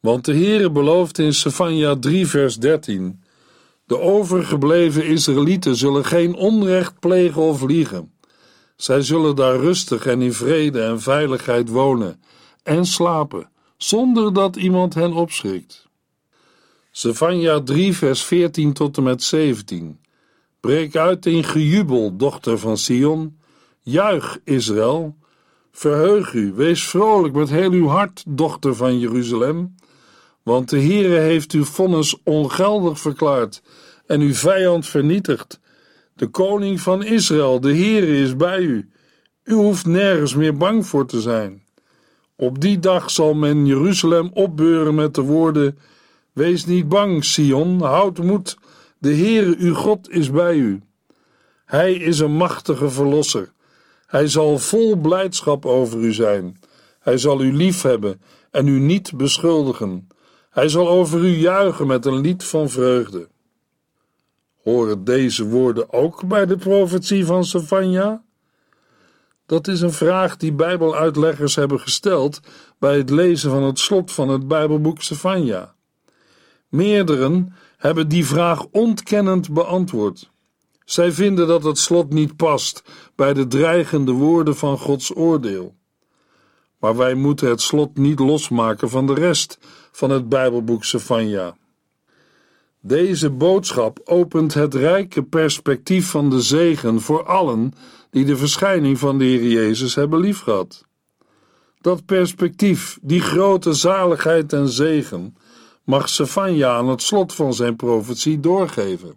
Want 0.00 0.24
de 0.24 0.34
Heere 0.34 0.70
belooft 0.70 1.18
in 1.18 1.34
Sefania 1.34 1.96
3 1.96 2.26
vers 2.26 2.56
13 2.56 3.22
de 3.86 3.98
overgebleven 3.98 5.06
Israëlieten 5.06 5.76
zullen 5.76 6.04
geen 6.04 6.34
onrecht 6.34 6.98
plegen 6.98 7.42
of 7.42 7.62
liegen. 7.62 8.12
Zij 8.76 9.02
zullen 9.02 9.36
daar 9.36 9.56
rustig 9.56 10.06
en 10.06 10.22
in 10.22 10.32
vrede 10.32 10.82
en 10.82 11.00
veiligheid 11.00 11.68
wonen 11.68 12.22
en 12.62 12.86
slapen, 12.86 13.50
zonder 13.76 14.32
dat 14.32 14.56
iemand 14.56 14.94
hen 14.94 15.12
opschrikt. 15.12 15.88
Zefania 16.90 17.60
3, 17.60 17.96
vers 17.96 18.24
14 18.24 18.72
tot 18.72 18.96
en 18.96 19.02
met 19.02 19.22
17. 19.22 20.00
Breek 20.60 20.96
uit 20.96 21.26
in 21.26 21.44
gejubel, 21.44 22.16
dochter 22.16 22.58
van 22.58 22.76
Sion. 22.76 23.38
Juich, 23.82 24.38
Israël. 24.44 25.16
Verheug 25.72 26.32
u, 26.32 26.52
wees 26.52 26.88
vrolijk 26.88 27.34
met 27.34 27.50
heel 27.50 27.70
uw 27.70 27.86
hart, 27.86 28.24
dochter 28.26 28.74
van 28.74 28.98
Jeruzalem. 28.98 29.74
Want 30.46 30.70
de 30.70 30.80
Heere 30.80 31.18
heeft 31.18 31.52
uw 31.52 31.64
vonnis 31.64 32.16
ongeldig 32.24 33.00
verklaard 33.00 33.62
en 34.06 34.20
uw 34.20 34.34
vijand 34.34 34.86
vernietigd. 34.86 35.60
De 36.14 36.26
koning 36.26 36.80
van 36.80 37.04
Israël, 37.04 37.60
de 37.60 37.74
Heere, 37.74 38.20
is 38.20 38.36
bij 38.36 38.60
u. 38.60 38.90
U 39.44 39.54
hoeft 39.54 39.86
nergens 39.86 40.34
meer 40.34 40.56
bang 40.56 40.86
voor 40.86 41.06
te 41.06 41.20
zijn. 41.20 41.62
Op 42.36 42.60
die 42.60 42.78
dag 42.78 43.10
zal 43.10 43.34
men 43.34 43.66
Jeruzalem 43.66 44.30
opbeuren 44.32 44.94
met 44.94 45.14
de 45.14 45.22
woorden: 45.22 45.78
Wees 46.32 46.66
niet 46.66 46.88
bang, 46.88 47.24
Sion, 47.24 47.82
houd 47.82 48.18
moed. 48.18 48.58
De 48.98 49.14
Heere, 49.14 49.56
uw 49.58 49.74
God, 49.74 50.10
is 50.10 50.30
bij 50.30 50.56
u. 50.56 50.82
Hij 51.64 51.92
is 51.92 52.18
een 52.18 52.36
machtige 52.36 52.90
verlosser. 52.90 53.52
Hij 54.06 54.28
zal 54.28 54.58
vol 54.58 54.96
blijdschap 54.96 55.66
over 55.66 55.98
u 55.98 56.12
zijn. 56.12 56.60
Hij 57.00 57.18
zal 57.18 57.42
u 57.42 57.56
liefhebben 57.56 58.20
en 58.50 58.66
u 58.66 58.78
niet 58.78 59.16
beschuldigen. 59.16 60.08
Hij 60.56 60.68
zal 60.68 60.88
over 60.88 61.20
u 61.20 61.28
juichen 61.28 61.86
met 61.86 62.06
een 62.06 62.20
lied 62.20 62.44
van 62.44 62.68
vreugde. 62.68 63.28
Horen 64.62 65.04
deze 65.04 65.48
woorden 65.48 65.92
ook 65.92 66.28
bij 66.28 66.46
de 66.46 66.56
profetie 66.56 67.26
van 67.26 67.44
Sefania? 67.44 68.22
Dat 69.46 69.68
is 69.68 69.80
een 69.80 69.92
vraag 69.92 70.36
die 70.36 70.52
Bijbeluitleggers 70.52 71.54
hebben 71.54 71.80
gesteld 71.80 72.40
bij 72.78 72.96
het 72.96 73.10
lezen 73.10 73.50
van 73.50 73.62
het 73.62 73.78
slot 73.78 74.12
van 74.12 74.28
het 74.28 74.48
Bijbelboek 74.48 75.02
Sefania. 75.02 75.74
Meerderen 76.68 77.54
hebben 77.76 78.08
die 78.08 78.26
vraag 78.26 78.66
ontkennend 78.70 79.52
beantwoord. 79.52 80.30
Zij 80.84 81.12
vinden 81.12 81.46
dat 81.46 81.64
het 81.64 81.78
slot 81.78 82.12
niet 82.12 82.36
past 82.36 82.82
bij 83.14 83.34
de 83.34 83.46
dreigende 83.46 84.12
woorden 84.12 84.56
van 84.56 84.78
Gods 84.78 85.16
oordeel. 85.16 85.74
Maar 86.78 86.96
wij 86.96 87.14
moeten 87.14 87.48
het 87.48 87.60
slot 87.60 87.96
niet 87.96 88.18
losmaken 88.18 88.90
van 88.90 89.06
de 89.06 89.14
rest 89.14 89.58
van 89.96 90.10
het 90.10 90.28
Bijbelboek 90.28 90.84
Sefania. 90.84 91.56
Deze 92.80 93.30
boodschap 93.30 94.00
opent 94.04 94.54
het 94.54 94.74
rijke 94.74 95.22
perspectief 95.22 96.10
van 96.10 96.30
de 96.30 96.40
zegen 96.40 97.00
voor 97.00 97.24
allen 97.24 97.72
die 98.10 98.24
de 98.24 98.36
verschijning 98.36 98.98
van 98.98 99.18
de 99.18 99.24
Heer 99.24 99.48
Jezus 99.48 99.94
hebben 99.94 100.20
liefgehad. 100.20 100.84
Dat 101.80 102.04
perspectief, 102.04 102.98
die 103.02 103.20
grote 103.20 103.72
zaligheid 103.72 104.52
en 104.52 104.68
zegen, 104.68 105.36
mag 105.84 106.08
Sefania 106.08 106.76
aan 106.76 106.88
het 106.88 107.02
slot 107.02 107.34
van 107.34 107.54
zijn 107.54 107.76
profetie 107.76 108.40
doorgeven. 108.40 109.16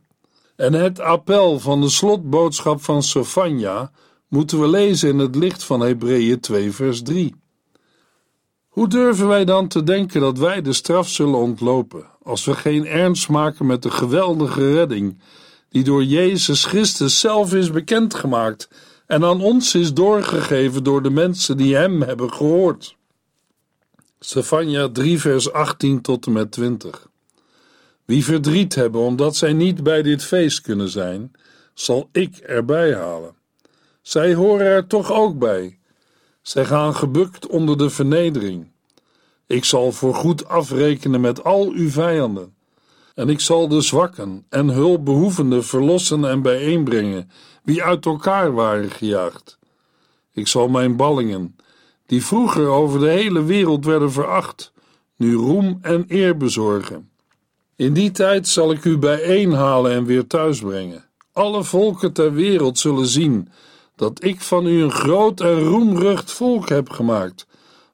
En 0.55 0.73
het 0.73 0.99
appel 0.99 1.59
van 1.59 1.81
de 1.81 1.89
slotboodschap 1.89 2.83
van 2.83 3.03
Sefania 3.03 3.91
moeten 4.27 4.59
we 4.59 4.67
lezen 4.67 5.09
in 5.09 5.19
het 5.19 5.35
licht 5.35 5.63
van 5.63 5.79
Hebreeën 5.79 6.39
2 6.39 6.71
vers 6.71 7.01
3. 7.01 7.35
Hoe 8.79 8.87
durven 8.87 9.27
wij 9.27 9.45
dan 9.45 9.67
te 9.67 9.83
denken 9.83 10.21
dat 10.21 10.37
wij 10.37 10.61
de 10.61 10.73
straf 10.73 11.09
zullen 11.09 11.39
ontlopen, 11.39 12.05
als 12.23 12.45
we 12.45 12.53
geen 12.53 12.85
ernst 12.85 13.29
maken 13.29 13.65
met 13.65 13.81
de 13.81 13.91
geweldige 13.91 14.73
redding 14.73 15.19
die 15.69 15.83
door 15.83 16.03
Jezus 16.03 16.65
Christus 16.65 17.19
zelf 17.19 17.53
is 17.53 17.71
bekendgemaakt 17.71 18.69
en 19.07 19.23
aan 19.23 19.41
ons 19.41 19.75
is 19.75 19.93
doorgegeven 19.93 20.83
door 20.83 21.03
de 21.03 21.09
mensen 21.09 21.57
die 21.57 21.75
Hem 21.75 22.01
hebben 22.01 22.33
gehoord? 22.33 22.95
Stefania 24.19 24.89
3, 24.89 25.19
vers 25.19 25.51
18 25.51 26.01
tot 26.01 26.25
en 26.25 26.31
met 26.31 26.51
20. 26.51 27.09
Wie 28.05 28.23
verdriet 28.23 28.75
hebben 28.75 29.01
omdat 29.01 29.35
zij 29.35 29.53
niet 29.53 29.83
bij 29.83 30.01
dit 30.01 30.23
feest 30.23 30.61
kunnen 30.61 30.89
zijn, 30.89 31.31
zal 31.73 32.09
ik 32.11 32.37
erbij 32.37 32.95
halen. 32.95 33.35
Zij 34.01 34.33
horen 34.33 34.65
er 34.65 34.87
toch 34.87 35.11
ook 35.11 35.39
bij. 35.39 35.78
Zij 36.41 36.65
gaan 36.65 36.95
gebukt 36.95 37.47
onder 37.47 37.77
de 37.77 37.89
vernedering. 37.89 38.71
Ik 39.47 39.65
zal 39.65 39.91
voorgoed 39.91 40.47
afrekenen 40.47 41.21
met 41.21 41.43
al 41.43 41.69
uw 41.69 41.89
vijanden. 41.89 42.53
En 43.15 43.29
ik 43.29 43.39
zal 43.39 43.67
de 43.67 43.81
zwakken 43.81 44.45
en 44.49 44.67
hulpbehoevenden 44.67 45.63
verlossen 45.63 46.25
en 46.25 46.41
bijeenbrengen, 46.41 47.31
wie 47.63 47.83
uit 47.83 48.05
elkaar 48.05 48.53
waren 48.53 48.91
gejaagd. 48.91 49.59
Ik 50.33 50.47
zal 50.47 50.67
mijn 50.67 50.95
ballingen, 50.95 51.55
die 52.05 52.25
vroeger 52.25 52.67
over 52.67 52.99
de 52.99 53.09
hele 53.09 53.43
wereld 53.43 53.85
werden 53.85 54.11
veracht, 54.11 54.71
nu 55.15 55.35
roem 55.35 55.79
en 55.81 56.05
eer 56.07 56.37
bezorgen. 56.37 57.09
In 57.75 57.93
die 57.93 58.11
tijd 58.11 58.47
zal 58.47 58.71
ik 58.71 58.85
u 58.85 58.97
bijeenhalen 58.97 59.91
en 59.91 60.05
weer 60.05 60.27
thuisbrengen. 60.27 61.05
Alle 61.33 61.63
volken 61.63 62.13
ter 62.13 62.33
wereld 62.33 62.79
zullen 62.79 63.07
zien 63.07 63.49
dat 63.99 64.23
ik 64.23 64.41
van 64.41 64.65
u 64.65 64.81
een 64.81 64.91
groot 64.91 65.41
en 65.41 65.59
roemrucht 65.59 66.31
volk 66.31 66.69
heb 66.69 66.89
gemaakt, 66.89 67.47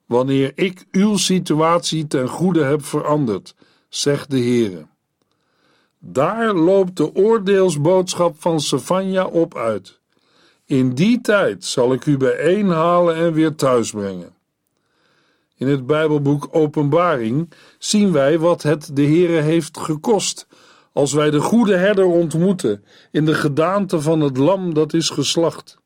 wanneer 0.06 0.52
ik 0.56 0.86
uw 0.92 1.18
situatie 1.18 2.08
ten 2.08 2.28
goede 2.28 2.64
heb 2.64 2.86
veranderd, 2.86 3.56
zegt 3.90 4.30
de 4.30 4.40
Heere. 4.40 4.86
Daar 6.00 6.54
loopt 6.54 6.98
de 6.98 7.16
oordeelsboodschap 7.16 8.36
van 8.42 8.60
Savanja 8.60 9.26
op 9.26 9.56
uit. 9.58 10.00
In 10.66 10.94
die 10.94 11.22
tijd 11.22 11.66
zal 11.66 11.94
ik 11.94 12.06
u 12.06 12.18
bijeenhalen 12.18 13.16
en 13.16 13.34
weer 13.34 13.56
thuisbrengen. 13.56 14.36
In 15.58 15.68
het 15.68 15.86
Bijbelboek 15.86 16.48
Openbaring 16.52 17.52
zien 17.80 18.12
wij 18.12 18.40
wat 18.40 18.64
het 18.64 18.90
de 18.94 19.06
Heere 19.06 19.42
heeft 19.42 19.78
gekost 19.78 20.48
als 20.94 21.14
wij 21.14 21.30
de 21.30 21.42
goede 21.42 21.76
herder 21.76 22.06
ontmoeten 22.06 22.84
in 23.12 23.26
de 23.26 23.34
gedaante 23.34 24.02
van 24.02 24.20
het 24.20 24.38
lam 24.38 24.74
dat 24.74 24.94
is 24.94 25.10
geslacht. 25.10 25.84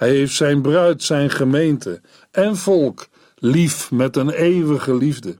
Hij 0.00 0.10
heeft 0.10 0.34
zijn 0.34 0.62
bruid, 0.62 1.02
zijn 1.02 1.30
gemeente 1.30 2.00
en 2.30 2.56
volk 2.56 3.08
lief 3.34 3.90
met 3.90 4.16
een 4.16 4.30
eeuwige 4.30 4.94
liefde. 4.94 5.36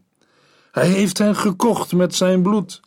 Hij 0.70 0.86
heeft 0.86 1.18
hen 1.18 1.36
gekocht 1.36 1.92
met 1.92 2.14
zijn 2.14 2.42
bloed. 2.42 2.80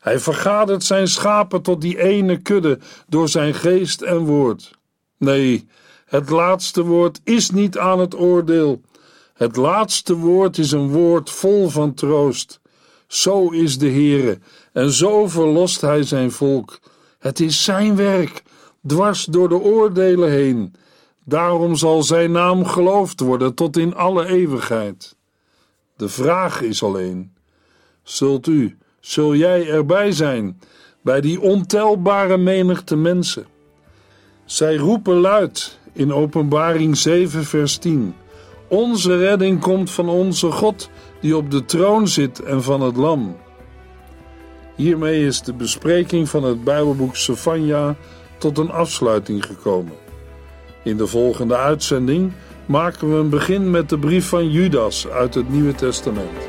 Hij 0.00 0.18
vergadert 0.18 0.84
zijn 0.84 1.08
schapen 1.08 1.62
tot 1.62 1.80
die 1.80 2.02
ene 2.02 2.36
kudde 2.36 2.78
door 3.08 3.28
zijn 3.28 3.54
geest 3.54 4.02
en 4.02 4.18
woord. 4.18 4.70
Nee, 5.16 5.68
het 6.04 6.30
laatste 6.30 6.82
woord 6.82 7.20
is 7.24 7.50
niet 7.50 7.78
aan 7.78 8.00
het 8.00 8.14
oordeel. 8.18 8.80
Het 9.34 9.56
laatste 9.56 10.14
woord 10.14 10.58
is 10.58 10.72
een 10.72 10.88
woord 10.88 11.30
vol 11.30 11.68
van 11.68 11.94
troost. 11.94 12.60
Zo 13.06 13.48
is 13.48 13.78
de 13.78 13.90
Heere 13.90 14.38
en 14.72 14.90
zo 14.90 15.28
verlost 15.28 15.80
hij 15.80 16.02
zijn 16.02 16.30
volk. 16.30 16.78
Het 17.18 17.40
is 17.40 17.64
zijn 17.64 17.96
werk, 17.96 18.42
dwars 18.86 19.24
door 19.24 19.48
de 19.48 19.58
oordelen 19.58 20.30
heen. 20.30 20.74
Daarom 21.28 21.76
zal 21.76 22.02
zijn 22.02 22.32
naam 22.32 22.64
geloofd 22.64 23.20
worden 23.20 23.54
tot 23.54 23.76
in 23.76 23.94
alle 23.94 24.26
eeuwigheid. 24.26 25.16
De 25.96 26.08
vraag 26.08 26.62
is 26.62 26.82
alleen: 26.82 27.32
zult 28.02 28.46
u, 28.46 28.78
zul 29.00 29.34
jij 29.34 29.68
erbij 29.68 30.12
zijn 30.12 30.60
bij 31.02 31.20
die 31.20 31.40
ontelbare 31.40 32.36
menigte 32.36 32.96
mensen? 32.96 33.46
Zij 34.44 34.76
roepen 34.76 35.16
luid 35.16 35.78
in 35.92 36.12
Openbaring 36.12 36.96
7, 36.96 37.44
vers 37.44 37.76
10: 37.76 38.14
Onze 38.68 39.16
redding 39.16 39.60
komt 39.60 39.90
van 39.90 40.08
onze 40.08 40.50
God 40.50 40.90
die 41.20 41.36
op 41.36 41.50
de 41.50 41.64
troon 41.64 42.08
zit 42.08 42.42
en 42.42 42.62
van 42.62 42.80
het 42.80 42.96
Lam. 42.96 43.36
Hiermee 44.76 45.26
is 45.26 45.42
de 45.42 45.52
bespreking 45.52 46.28
van 46.28 46.42
het 46.42 46.64
Bijbelboek 46.64 47.16
Sefania 47.16 47.96
tot 48.38 48.58
een 48.58 48.70
afsluiting 48.70 49.46
gekomen. 49.46 50.07
In 50.88 50.96
de 50.96 51.06
volgende 51.06 51.56
uitzending 51.56 52.32
maken 52.66 53.10
we 53.10 53.16
een 53.16 53.28
begin 53.28 53.70
met 53.70 53.88
de 53.88 53.98
brief 53.98 54.28
van 54.28 54.50
Judas 54.50 55.08
uit 55.08 55.34
het 55.34 55.50
Nieuwe 55.50 55.74
Testament. 55.74 56.48